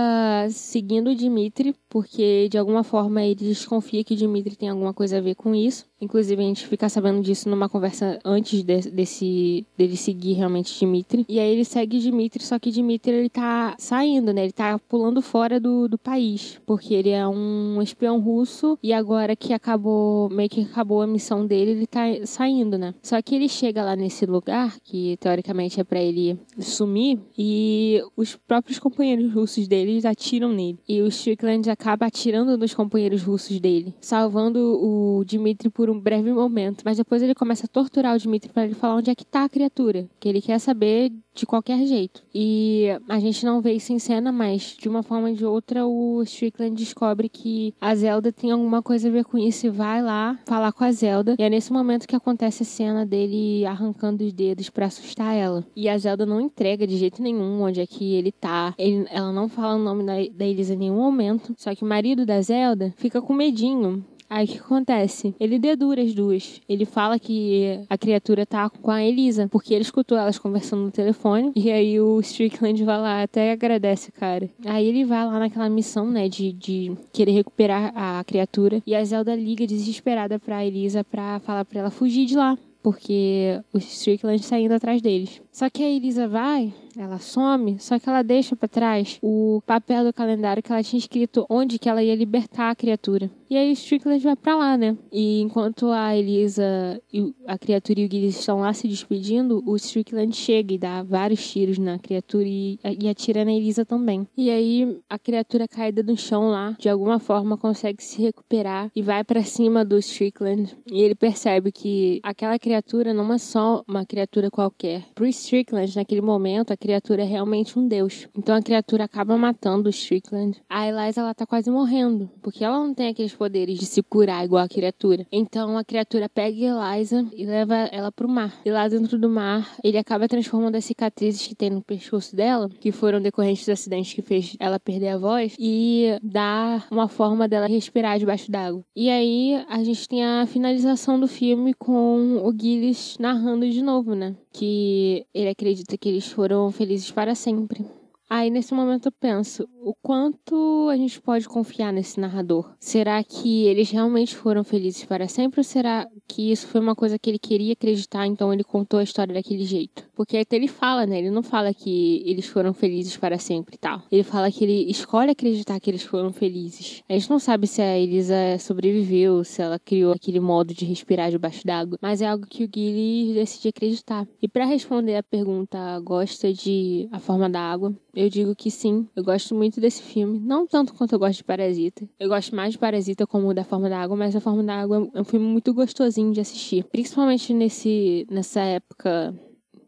seguindo 0.51 1.09
o 1.09 1.15
Dimitri, 1.15 1.73
porque 1.89 2.47
de 2.47 2.59
alguma 2.59 2.83
forma 2.83 3.23
ele 3.23 3.33
desconfia 3.33 4.03
que 4.03 4.13
o 4.13 4.17
Dimitri 4.17 4.55
tem 4.55 4.69
alguma 4.69 4.93
coisa 4.93 5.17
a 5.17 5.21
ver 5.21 5.33
com 5.33 5.55
isso. 5.55 5.89
Inclusive, 6.01 6.41
a 6.41 6.45
gente 6.45 6.67
fica 6.67 6.89
sabendo 6.89 7.21
disso 7.21 7.47
numa 7.47 7.69
conversa 7.69 8.19
antes 8.25 8.63
de, 8.63 8.89
desse 8.89 9.65
dele 9.77 9.95
seguir 9.95 10.33
realmente 10.33 10.77
Dimitri. 10.77 11.25
E 11.29 11.39
aí 11.39 11.51
ele 11.51 11.63
segue 11.63 11.99
Dimitri, 11.99 12.43
só 12.43 12.57
que 12.57 12.71
Dimitri 12.71 13.11
ele 13.13 13.29
tá 13.29 13.75
saindo, 13.77 14.33
né? 14.33 14.43
Ele 14.43 14.51
tá 14.51 14.79
pulando 14.79 15.21
fora 15.21 15.59
do, 15.59 15.87
do 15.87 15.97
país. 15.97 16.59
Porque 16.65 16.95
ele 16.95 17.09
é 17.09 17.27
um 17.27 17.79
espião 17.81 18.19
russo 18.19 18.79
e 18.81 18.91
agora 18.91 19.35
que 19.35 19.53
acabou, 19.53 20.27
meio 20.29 20.49
que 20.49 20.61
acabou 20.61 21.03
a 21.03 21.07
missão 21.07 21.45
dele, 21.45 21.71
ele 21.71 21.87
tá 21.87 22.01
saindo, 22.25 22.77
né? 22.77 22.95
Só 23.03 23.21
que 23.21 23.35
ele 23.35 23.47
chega 23.47 23.83
lá 23.83 23.95
nesse 23.95 24.25
lugar, 24.25 24.79
que 24.83 25.17
teoricamente 25.17 25.79
é 25.79 25.83
para 25.83 26.01
ele 26.01 26.39
sumir, 26.57 27.19
e 27.37 28.01
os 28.17 28.35
próprios 28.35 28.79
companheiros 28.79 29.31
russos 29.31 29.67
dele 29.67 30.01
atiram 30.07 30.51
nele. 30.51 30.79
E 30.87 31.01
o 31.01 31.07
Strickland 31.07 31.69
acaba 31.69 32.07
atirando 32.07 32.57
nos 32.57 32.73
companheiros 32.73 33.21
russos 33.21 33.59
dele, 33.59 33.93
salvando 34.01 34.59
o 34.59 35.23
Dimitri 35.25 35.69
por 35.69 35.90
um 35.91 35.99
breve 35.99 36.31
momento, 36.31 36.83
mas 36.85 36.97
depois 36.97 37.21
ele 37.21 37.35
começa 37.35 37.65
a 37.65 37.69
torturar 37.69 38.15
o 38.15 38.19
Dmitry 38.19 38.51
para 38.51 38.65
ele 38.65 38.73
falar 38.73 38.95
onde 38.95 39.09
é 39.09 39.15
que 39.15 39.25
tá 39.25 39.43
a 39.43 39.49
criatura, 39.49 40.07
que 40.19 40.27
ele 40.27 40.41
quer 40.41 40.59
saber 40.59 41.11
de 41.33 41.45
qualquer 41.45 41.85
jeito. 41.85 42.23
E 42.33 42.87
a 43.07 43.19
gente 43.19 43.45
não 43.45 43.61
vê 43.61 43.73
isso 43.73 43.93
em 43.93 43.99
cena, 43.99 44.31
mas 44.31 44.75
de 44.77 44.89
uma 44.89 45.01
forma 45.03 45.29
ou 45.29 45.35
de 45.35 45.45
outra 45.45 45.85
o 45.85 46.21
Strickland 46.23 46.75
descobre 46.75 47.29
que 47.29 47.73
a 47.79 47.95
Zelda 47.95 48.31
tem 48.31 48.51
alguma 48.51 48.81
coisa 48.81 49.07
a 49.07 49.11
ver 49.11 49.23
com 49.23 49.37
isso 49.37 49.67
e 49.67 49.69
vai 49.69 50.01
lá 50.01 50.37
falar 50.45 50.71
com 50.71 50.83
a 50.83 50.91
Zelda. 50.91 51.35
E 51.39 51.43
é 51.43 51.49
nesse 51.49 51.71
momento 51.71 52.07
que 52.07 52.15
acontece 52.15 52.63
a 52.63 52.65
cena 52.65 53.05
dele 53.05 53.65
arrancando 53.65 54.23
os 54.23 54.33
dedos 54.33 54.69
para 54.69 54.87
assustar 54.87 55.35
ela. 55.35 55.65
E 55.75 55.87
a 55.87 55.97
Zelda 55.97 56.25
não 56.25 56.41
entrega 56.41 56.85
de 56.85 56.97
jeito 56.97 57.21
nenhum 57.21 57.61
onde 57.61 57.79
é 57.79 57.87
que 57.87 58.13
ele 58.13 58.31
tá. 58.31 58.73
Ele, 58.77 59.05
ela 59.09 59.31
não 59.31 59.47
fala 59.47 59.75
o 59.75 59.83
nome 59.83 60.03
da, 60.03 60.13
da 60.33 60.45
Elisa 60.45 60.73
em 60.73 60.77
nenhum 60.77 60.97
momento. 60.97 61.53
Só 61.57 61.73
que 61.73 61.83
o 61.83 61.87
marido 61.87 62.25
da 62.25 62.41
Zelda 62.41 62.93
fica 62.97 63.21
com 63.21 63.33
medinho 63.33 64.03
Aí 64.31 64.45
o 64.45 64.47
que 64.47 64.59
acontece? 64.59 65.35
Ele 65.37 65.59
dedura 65.59 66.01
as 66.01 66.13
duas. 66.13 66.61
Ele 66.69 66.85
fala 66.85 67.19
que 67.19 67.81
a 67.89 67.97
criatura 67.97 68.45
tá 68.45 68.69
com 68.69 68.89
a 68.89 69.03
Elisa, 69.03 69.49
porque 69.51 69.73
ele 69.73 69.81
escutou 69.81 70.17
elas 70.17 70.39
conversando 70.39 70.83
no 70.83 70.91
telefone. 70.91 71.51
E 71.53 71.69
aí 71.69 71.99
o 71.99 72.17
Strickland 72.21 72.81
vai 72.85 72.97
lá 72.97 73.23
até 73.23 73.51
agradece, 73.51 74.09
cara. 74.09 74.49
Aí 74.65 74.87
ele 74.87 75.03
vai 75.03 75.25
lá 75.25 75.37
naquela 75.37 75.67
missão, 75.67 76.09
né, 76.09 76.29
de, 76.29 76.53
de 76.53 76.95
querer 77.11 77.33
recuperar 77.33 77.91
a 77.93 78.23
criatura. 78.23 78.81
E 78.87 78.95
a 78.95 79.03
Zelda 79.03 79.35
liga 79.35 79.67
desesperada 79.67 80.39
pra 80.39 80.65
Elisa 80.65 81.03
pra 81.03 81.41
falar 81.41 81.65
pra 81.65 81.81
ela 81.81 81.91
fugir 81.91 82.25
de 82.25 82.37
lá 82.37 82.57
porque 82.83 83.61
o 83.71 83.77
Strickland 83.77 84.41
está 84.41 84.59
indo 84.59 84.73
atrás 84.73 85.01
deles. 85.01 85.41
Só 85.51 85.69
que 85.69 85.83
a 85.83 85.89
Elisa 85.89 86.27
vai, 86.27 86.73
ela 86.97 87.19
some, 87.19 87.77
só 87.79 87.97
que 87.97 88.09
ela 88.09 88.21
deixa 88.21 88.55
para 88.55 88.67
trás 88.67 89.19
o 89.21 89.61
papel 89.65 90.03
do 90.03 90.13
calendário 90.13 90.61
que 90.61 90.71
ela 90.71 90.83
tinha 90.83 90.99
escrito 90.99 91.45
onde 91.49 91.79
que 91.79 91.89
ela 91.89 92.03
ia 92.03 92.15
libertar 92.15 92.69
a 92.69 92.75
criatura. 92.75 93.29
E 93.49 93.57
aí 93.57 93.69
o 93.69 93.73
Strickland 93.73 94.23
vai 94.23 94.35
para 94.35 94.55
lá, 94.55 94.77
né? 94.77 94.97
E 95.11 95.41
enquanto 95.41 95.91
a 95.91 96.15
Elisa, 96.15 97.01
a 97.45 97.57
criatura 97.57 97.99
e 97.99 98.05
o 98.05 98.09
Gilles 98.09 98.39
estão 98.39 98.61
lá 98.61 98.71
se 98.71 98.87
despedindo, 98.87 99.61
o 99.65 99.75
Strickland 99.75 100.33
chega 100.33 100.73
e 100.73 100.77
dá 100.77 101.03
vários 101.03 101.51
tiros 101.51 101.77
na 101.77 101.99
criatura 101.99 102.47
e, 102.47 102.79
e 102.99 103.09
atira 103.09 103.43
na 103.43 103.51
Elisa 103.51 103.83
também. 103.83 104.25
E 104.37 104.49
aí 104.49 104.97
a 105.09 105.19
criatura 105.19 105.67
caída 105.67 106.01
no 106.01 106.15
chão 106.15 106.49
lá, 106.49 106.77
de 106.79 106.87
alguma 106.87 107.19
forma 107.19 107.57
consegue 107.57 108.01
se 108.01 108.21
recuperar 108.21 108.89
e 108.95 109.01
vai 109.01 109.21
para 109.23 109.43
cima 109.43 109.83
do 109.83 109.97
Strickland. 109.97 110.73
E 110.89 111.01
ele 111.01 111.15
percebe 111.15 111.73
que 111.73 112.21
aquela 112.23 112.57
criatura 112.57 113.13
não 113.13 113.33
é 113.33 113.37
só 113.37 113.83
uma 113.85 114.05
criatura 114.05 114.49
qualquer. 114.49 115.03
Pro 115.13 115.27
Strickland, 115.27 115.93
naquele 115.95 116.21
momento, 116.21 116.71
a 116.71 116.77
criatura 116.77 116.90
é 116.93 117.25
realmente 117.25 117.77
um 117.77 117.87
deus. 117.87 118.27
Então 118.37 118.55
a 118.55 118.61
criatura 118.61 119.05
acaba 119.05 119.37
matando 119.37 119.87
o 119.87 119.89
Strickland. 119.89 120.61
A 120.69 120.87
Eliza, 120.87 121.21
ela 121.21 121.33
tá 121.33 121.45
quase 121.45 121.69
morrendo, 121.69 122.29
porque 122.41 122.63
ela 122.63 122.77
não 122.77 122.93
tem 122.93 123.09
aqueles 123.09 123.33
poderes 123.33 123.79
de 123.79 123.85
se 123.85 124.01
curar 124.01 124.45
igual 124.45 124.63
a 124.63 124.69
criatura. 124.69 125.25
Então 125.31 125.77
a 125.77 125.83
criatura 125.83 126.29
pega 126.29 126.57
Eliza 126.57 127.25
e 127.35 127.45
leva 127.45 127.75
ela 127.75 128.11
pro 128.11 128.27
mar. 128.27 128.53
E 128.65 128.71
lá 128.71 128.87
dentro 128.87 129.17
do 129.17 129.29
mar, 129.29 129.75
ele 129.83 129.97
acaba 129.97 130.27
transformando 130.27 130.75
as 130.75 130.85
cicatrizes 130.85 131.45
que 131.47 131.55
tem 131.55 131.69
no 131.69 131.81
pescoço 131.81 132.35
dela, 132.35 132.69
que 132.79 132.91
foram 132.91 133.21
decorrentes 133.21 133.65
do 133.65 133.71
acidente 133.71 134.15
que 134.15 134.21
fez 134.21 134.55
ela 134.59 134.79
perder 134.79 135.09
a 135.09 135.17
voz, 135.17 135.55
e 135.59 136.17
dá 136.21 136.83
uma 136.91 137.07
forma 137.07 137.47
dela 137.47 137.67
respirar 137.67 138.19
debaixo 138.19 138.51
d'água. 138.51 138.83
E 138.95 139.09
aí 139.09 139.63
a 139.69 139.83
gente 139.83 140.07
tem 140.07 140.23
a 140.23 140.45
finalização 140.45 141.19
do 141.19 141.27
filme 141.27 141.73
com 141.73 142.41
o 142.43 142.51
Gilles 142.51 143.17
narrando 143.19 143.69
de 143.69 143.81
novo, 143.81 144.15
né? 144.15 144.35
Que 144.51 145.25
ele 145.33 145.49
acredita 145.49 145.97
que 145.97 146.09
eles 146.09 146.27
foram 146.27 146.71
felizes 146.71 147.09
para 147.11 147.35
sempre. 147.35 147.85
Aí 148.29 148.49
nesse 148.49 148.73
momento 148.73 149.07
eu 149.07 149.11
penso, 149.11 149.67
o 149.83 149.95
quanto 149.95 150.89
a 150.91 150.95
gente 150.95 151.19
pode 151.19 151.47
confiar 151.47 151.91
nesse 151.91 152.19
narrador? 152.19 152.71
Será 152.79 153.23
que 153.23 153.65
eles 153.65 153.89
realmente 153.89 154.35
foram 154.35 154.63
felizes 154.63 155.03
para 155.03 155.27
sempre 155.27 155.59
ou 155.59 155.63
será 155.63 156.07
que 156.27 156.51
isso 156.51 156.67
foi 156.67 156.79
uma 156.79 156.95
coisa 156.95 157.17
que 157.17 157.29
ele 157.29 157.39
queria 157.39 157.73
acreditar, 157.73 158.27
então 158.27 158.53
ele 158.53 158.63
contou 158.63 158.99
a 158.99 159.03
história 159.03 159.33
daquele 159.33 159.63
jeito? 159.63 160.05
Porque 160.15 160.37
até 160.37 160.55
ele 160.55 160.67
fala, 160.67 161.05
né? 161.05 161.19
Ele 161.19 161.31
não 161.31 161.41
fala 161.41 161.73
que 161.73 162.21
eles 162.25 162.45
foram 162.45 162.73
felizes 162.73 163.17
para 163.17 163.37
sempre 163.39 163.75
e 163.75 163.77
tal. 163.77 164.03
Ele 164.11 164.23
fala 164.23 164.51
que 164.51 164.63
ele 164.63 164.89
escolhe 164.89 165.31
acreditar 165.31 165.79
que 165.79 165.89
eles 165.89 166.03
foram 166.03 166.31
felizes. 166.31 167.03
A 167.09 167.13
gente 167.13 167.29
não 167.29 167.39
sabe 167.39 167.65
se 167.67 167.81
a 167.81 167.97
Elisa 167.97 168.35
sobreviveu, 168.59 169.43
se 169.43 169.61
ela 169.61 169.79
criou 169.79 170.13
aquele 170.13 170.39
modo 170.39 170.73
de 170.73 170.85
respirar 170.85 171.31
debaixo 171.31 171.65
d'água, 171.65 171.97
mas 172.01 172.21
é 172.21 172.27
algo 172.27 172.45
que 172.45 172.63
o 172.63 172.69
Gilly 172.73 173.33
decide 173.33 173.69
acreditar. 173.69 174.27
E 174.41 174.47
para 174.47 174.65
responder 174.65 175.15
a 175.15 175.23
pergunta, 175.23 175.99
gosta 176.01 176.53
de 176.53 177.07
A 177.11 177.19
Forma 177.19 177.49
da 177.49 177.59
Água? 177.59 177.95
Eu 178.13 178.29
digo 178.29 178.53
que 178.53 178.69
sim, 178.69 179.07
eu 179.15 179.23
gosto 179.23 179.55
muito 179.55 179.70
desse 179.79 180.01
filme. 180.01 180.39
Não 180.39 180.65
tanto 180.67 180.93
quanto 180.93 181.13
eu 181.13 181.19
gosto 181.19 181.37
de 181.37 181.43
Parasita. 181.43 182.09
Eu 182.19 182.27
gosto 182.27 182.55
mais 182.55 182.73
de 182.73 182.79
Parasita 182.79 183.27
como 183.27 183.53
da 183.53 183.63
Forma 183.63 183.89
da 183.89 183.99
Água, 183.99 184.17
mas 184.17 184.35
A 184.35 184.41
Forma 184.41 184.63
da 184.63 184.81
Água 184.81 185.09
é 185.13 185.21
um 185.21 185.23
filme 185.23 185.45
muito 185.45 185.73
gostosinho 185.73 186.33
de 186.33 186.41
assistir. 186.41 186.83
Principalmente 186.85 187.53
nesse, 187.53 188.25
nessa 188.29 188.61
época 188.61 189.33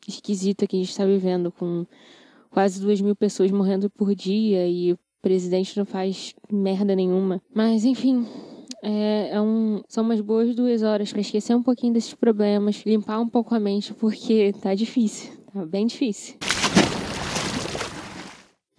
esquisita 0.08 0.68
que 0.68 0.76
a 0.76 0.80
gente 0.80 0.90
está 0.90 1.06
vivendo, 1.06 1.52
com 1.52 1.86
quase 2.50 2.80
duas 2.80 3.02
mil 3.02 3.16
pessoas 3.16 3.52
morrendo 3.52 3.90
por 3.90 4.14
dia 4.14 4.68
e 4.68 4.94
o 4.94 5.00
presidente 5.22 5.78
não 5.78 5.86
faz 5.86 6.36
merda 6.52 6.96
nenhuma. 6.96 7.42
Mas, 7.54 7.86
enfim, 7.86 8.28
é, 8.84 9.30
é, 9.32 9.42
um, 9.42 9.82
são 9.88 10.04
umas 10.04 10.20
boas 10.20 10.54
duas 10.54 10.84
horas 10.84 11.12
para 11.12 11.22
esquecer 11.22 11.56
um 11.56 11.64
pouquinho 11.64 11.94
desses 11.94 12.14
problemas, 12.14 12.84
limpar 12.86 13.20
um 13.20 13.30
pouco 13.30 13.56
a 13.56 13.60
mente, 13.60 13.94
porque 13.94 14.54
tá 14.62 14.76
difícil, 14.76 15.32
tá 15.54 15.66
bem 15.66 15.88
difícil. 15.88 16.36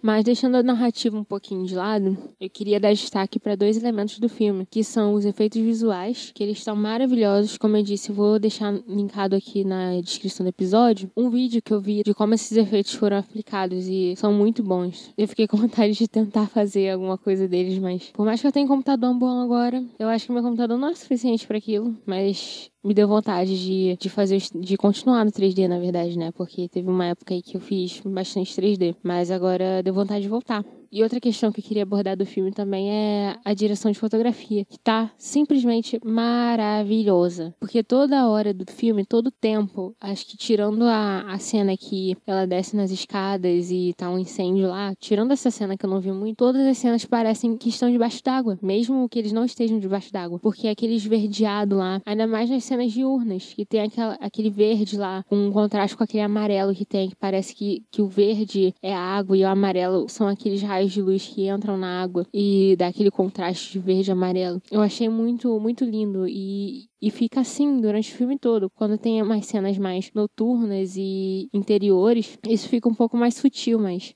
Mas 0.05 0.23
deixando 0.23 0.57
a 0.57 0.63
narrativa 0.63 1.19
um 1.19 1.25
pouquinho 1.25 1.65
de 1.65 1.75
lado, 1.75 2.19
eu 2.39 2.51
queria 2.51 2.79
dar 2.79 2.93
destaque 2.93 3.41
para 3.41 3.57
dois 3.57 3.79
elementos 3.79 4.19
do 4.19 4.29
filme, 4.29 4.67
que 4.71 4.85
são 4.85 5.15
os 5.15 5.25
efeitos 5.25 5.59
visuais, 5.59 6.31
que 6.35 6.43
eles 6.43 6.59
estão 6.59 6.77
maravilhosos. 6.77 7.57
Como 7.57 7.75
eu 7.75 7.83
disse, 7.83 8.11
eu 8.11 8.15
vou 8.15 8.39
deixar 8.39 8.71
linkado 8.87 9.35
aqui 9.35 9.65
na 9.65 9.99
descrição 10.03 10.45
do 10.45 10.51
episódio 10.51 11.11
um 11.17 11.31
vídeo 11.31 11.63
que 11.63 11.73
eu 11.73 11.81
vi 11.81 12.03
de 12.03 12.13
como 12.13 12.35
esses 12.35 12.55
efeitos 12.55 12.93
foram 12.93 13.17
aplicados 13.17 13.87
e 13.89 14.15
são 14.15 14.31
muito 14.31 14.63
bons. 14.63 15.11
Eu 15.17 15.27
fiquei 15.27 15.49
com 15.49 15.57
vontade 15.57 15.95
de 15.95 16.07
tentar 16.07 16.49
fazer 16.49 16.91
alguma 16.91 17.17
coisa 17.17 17.49
deles, 17.49 17.79
mas 17.79 18.11
por 18.13 18.27
mais 18.27 18.43
que 18.43 18.47
eu 18.47 18.53
tenha 18.53 18.67
um 18.67 18.69
computador 18.69 19.15
bom 19.15 19.41
agora, 19.41 19.83
eu 19.99 20.11
acho 20.11 20.27
que 20.27 20.33
meu 20.33 20.43
computador 20.43 20.77
não 20.77 20.89
é 20.89 20.95
suficiente 20.95 21.47
para 21.47 21.57
aquilo. 21.57 21.97
Mas 22.05 22.71
me 22.85 22.93
deu 22.93 23.09
vontade 23.09 23.59
de, 23.59 23.97
de 23.97 24.11
fazer, 24.11 24.43
de 24.55 24.77
continuar 24.77 25.25
no 25.25 25.33
3D, 25.33 25.67
na 25.67 25.79
verdade, 25.79 26.19
né? 26.19 26.31
Porque 26.33 26.69
teve 26.69 26.89
uma 26.89 27.07
época 27.07 27.33
aí 27.33 27.43
que 27.43 27.57
eu 27.57 27.61
fiz 27.61 28.01
bastante 28.05 28.55
3D, 28.55 28.95
mas 29.03 29.31
agora 29.31 29.83
deu 29.83 29.95
vontade 29.95 30.23
de 30.23 30.29
voltar. 30.29 30.63
E 30.95 31.03
outra 31.03 31.19
questão 31.19 31.51
que 31.51 31.59
eu 31.59 31.65
queria 31.65 31.83
abordar 31.83 32.17
do 32.17 32.25
filme 32.25 32.53
também 32.53 32.89
é 32.89 33.37
a 33.45 33.53
direção 33.53 33.91
de 33.91 33.99
fotografia, 33.99 34.65
que 34.65 34.79
tá 34.79 35.11
simplesmente 35.19 35.99
maravilhosa. 36.05 37.53
Porque 37.59 37.83
toda 37.83 38.29
hora 38.29 38.55
do 38.55 38.65
filme, 38.71 39.05
todo 39.05 39.29
tempo, 39.33 39.93
acho 40.01 40.25
que 40.25 40.37
tirando 40.37 40.85
a, 40.85 41.23
a 41.33 41.37
cena 41.41 41.77
que 41.77 42.17
ela 42.25 42.47
desce 42.47 42.77
nas 42.77 42.93
escadas 42.93 43.73
e 43.73 43.93
tá 43.97 44.09
um 44.09 44.21
incêndio 44.21 44.69
lá, 44.69 44.95
tirando 45.01 45.33
essa 45.33 45.51
cena 45.51 45.77
que 45.77 45.85
eu 45.85 45.91
não 45.91 46.01
vi 46.01 46.13
muito, 46.13 46.37
todas 46.37 46.65
as 46.65 46.79
cenas 46.79 47.05
parecem 47.05 47.57
que 47.57 47.71
estão 47.71 47.91
debaixo 47.91 48.23
d'água, 48.23 48.57
mesmo 48.63 49.09
que 49.09 49.19
eles 49.19 49.33
não 49.33 49.45
estejam 49.45 49.81
debaixo 49.81 50.13
d'água. 50.13 50.39
Porque 50.39 50.69
é 50.69 50.71
aquele 50.71 50.95
esverdeado 50.95 51.75
lá, 51.75 52.01
ainda 52.07 52.25
mais 52.29 52.49
nas 52.49 52.63
cenas 52.63 52.93
diurnas, 52.93 53.53
que 53.53 53.67
tem 53.67 53.81
aquela, 53.81 54.17
aquele 54.21 54.49
verde 54.49 54.97
lá, 54.97 55.25
com 55.29 55.49
um 55.49 55.51
contraste 55.51 55.97
com 55.97 56.05
aquele 56.05 56.23
amarelo 56.23 56.73
que 56.73 56.85
tem, 56.85 57.09
que 57.09 57.17
parece 57.17 57.53
que, 57.53 57.83
que 57.91 58.01
o 58.01 58.07
verde 58.07 58.73
é 58.81 58.95
a 58.95 59.01
água 59.01 59.37
e 59.37 59.43
o 59.43 59.49
amarelo 59.49 60.09
são 60.09 60.29
aqueles 60.29 60.63
raios 60.63 60.84
de 60.93 61.03
luz 61.03 61.27
que 61.27 61.49
entram 61.49 61.77
na 61.77 62.03
água 62.03 62.27
e 62.33 62.75
dá 62.77 62.89
aquele 62.89 63.11
contraste 63.11 63.73
de 63.73 63.79
verde 63.79 64.11
e 64.11 64.13
amarelo. 64.13 64.63
Eu 64.71 64.81
achei 64.81 65.09
muito, 65.09 65.59
muito 65.61 65.85
lindo 65.85 66.27
e, 66.29 66.89
e 67.01 67.11
fica 67.11 67.41
assim 67.41 67.81
durante 67.81 68.13
o 68.13 68.17
filme 68.17 68.39
todo. 68.39 68.71
Quando 68.71 68.99
tem 68.99 69.23
umas 69.23 69.47
cenas 69.47 69.79
mais 69.79 70.11
noturnas 70.15 70.97
e 70.97 71.49
interiores, 71.53 72.39
isso 72.49 72.69
fica 72.69 72.89
um 72.89 72.95
pouco 72.95 73.17
mais 73.17 73.35
sutil, 73.35 73.79
mas 73.79 74.15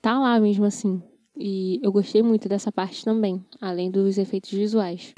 tá 0.00 0.18
lá 0.18 0.38
mesmo 0.40 0.64
assim. 0.64 1.02
E 1.36 1.78
eu 1.82 1.92
gostei 1.92 2.22
muito 2.22 2.48
dessa 2.48 2.72
parte 2.72 3.04
também, 3.04 3.44
além 3.60 3.90
dos 3.90 4.18
efeitos 4.18 4.50
visuais. 4.50 5.14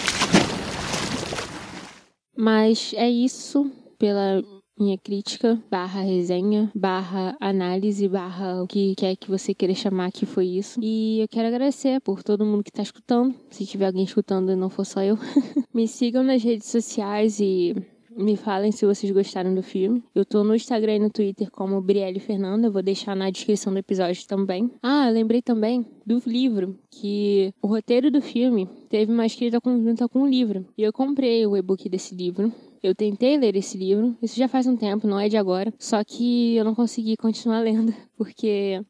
Mas 2.36 2.92
é 2.94 3.08
isso 3.10 3.70
pela 3.98 4.42
minha 4.80 4.96
crítica, 4.96 5.62
barra 5.70 6.00
resenha, 6.00 6.70
barra 6.74 7.36
análise, 7.38 8.08
barra 8.08 8.62
o 8.62 8.66
que 8.66 8.94
quer 8.96 9.14
que 9.16 9.30
você 9.30 9.54
queira 9.54 9.74
chamar 9.74 10.10
que 10.10 10.24
foi 10.24 10.46
isso. 10.46 10.80
E 10.82 11.20
eu 11.20 11.28
quero 11.28 11.48
agradecer 11.48 12.00
por 12.00 12.22
todo 12.22 12.46
mundo 12.46 12.64
que 12.64 12.72
tá 12.72 12.82
escutando. 12.82 13.34
Se 13.50 13.66
tiver 13.66 13.86
alguém 13.86 14.04
escutando 14.04 14.50
e 14.50 14.56
não 14.56 14.70
for 14.70 14.84
só 14.84 15.02
eu. 15.02 15.18
Me 15.72 15.86
sigam 15.86 16.22
nas 16.22 16.42
redes 16.42 16.68
sociais 16.68 17.38
e 17.40 17.74
me 18.16 18.36
falem 18.36 18.72
se 18.72 18.84
vocês 18.84 19.12
gostaram 19.12 19.54
do 19.54 19.62
filme. 19.62 20.02
Eu 20.14 20.24
tô 20.24 20.42
no 20.42 20.54
Instagram 20.54 20.96
e 20.96 20.98
no 20.98 21.10
Twitter 21.10 21.50
como 21.50 21.80
Brielle 21.80 22.18
Fernanda. 22.18 22.66
Eu 22.66 22.72
vou 22.72 22.82
deixar 22.82 23.14
na 23.14 23.30
descrição 23.30 23.72
do 23.72 23.78
episódio 23.78 24.26
também. 24.26 24.70
Ah, 24.82 25.08
lembrei 25.10 25.40
também 25.40 25.86
do 26.04 26.20
livro, 26.26 26.76
que 26.90 27.54
o 27.62 27.66
roteiro 27.66 28.10
do 28.10 28.20
filme 28.20 28.68
teve 28.88 29.12
uma 29.12 29.26
escrita 29.26 29.60
conjunta 29.60 30.08
com 30.08 30.22
o 30.22 30.28
livro. 30.28 30.66
E 30.76 30.82
eu 30.82 30.92
comprei 30.92 31.46
o 31.46 31.56
e-book 31.56 31.88
desse 31.88 32.14
livro. 32.14 32.52
Eu 32.82 32.94
tentei 32.94 33.36
ler 33.36 33.56
esse 33.56 33.76
livro, 33.76 34.16
isso 34.22 34.36
já 34.36 34.48
faz 34.48 34.66
um 34.66 34.76
tempo, 34.76 35.06
não 35.06 35.20
é 35.20 35.28
de 35.28 35.36
agora, 35.36 35.72
só 35.78 36.02
que 36.02 36.56
eu 36.56 36.64
não 36.64 36.74
consegui 36.74 37.16
continuar 37.16 37.60
lendo, 37.64 37.94
porque 38.16 38.80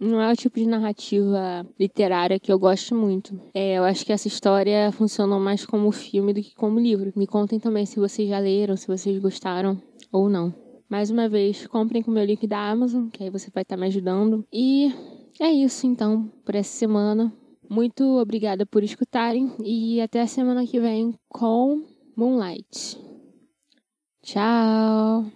não 0.00 0.20
é 0.20 0.32
o 0.32 0.36
tipo 0.36 0.58
de 0.58 0.66
narrativa 0.66 1.66
literária 1.78 2.40
que 2.40 2.50
eu 2.50 2.58
gosto 2.58 2.94
muito. 2.94 3.38
É, 3.54 3.74
eu 3.74 3.84
acho 3.84 4.04
que 4.04 4.12
essa 4.12 4.28
história 4.28 4.90
funcionou 4.92 5.38
mais 5.38 5.66
como 5.66 5.92
filme 5.92 6.32
do 6.32 6.42
que 6.42 6.54
como 6.54 6.80
livro. 6.80 7.12
Me 7.14 7.26
contem 7.26 7.60
também 7.60 7.84
se 7.84 8.00
vocês 8.00 8.28
já 8.28 8.38
leram, 8.38 8.76
se 8.76 8.86
vocês 8.86 9.18
gostaram 9.18 9.80
ou 10.10 10.28
não. 10.28 10.54
Mais 10.88 11.10
uma 11.10 11.28
vez, 11.28 11.66
comprem 11.66 12.02
com 12.02 12.10
o 12.10 12.14
meu 12.14 12.24
link 12.24 12.46
da 12.46 12.70
Amazon, 12.70 13.08
que 13.08 13.22
aí 13.22 13.30
você 13.30 13.50
vai 13.54 13.62
estar 13.62 13.76
me 13.76 13.86
ajudando. 13.86 14.44
E 14.52 14.92
é 15.38 15.50
isso 15.50 15.86
então 15.86 16.32
por 16.44 16.54
essa 16.54 16.76
semana. 16.76 17.32
Muito 17.68 18.04
obrigada 18.18 18.66
por 18.66 18.82
escutarem 18.82 19.52
e 19.62 20.00
até 20.00 20.20
a 20.22 20.26
semana 20.26 20.66
que 20.66 20.80
vem 20.80 21.14
com 21.28 21.84
Moonlight. 22.16 23.09
Ciao. 24.22 25.30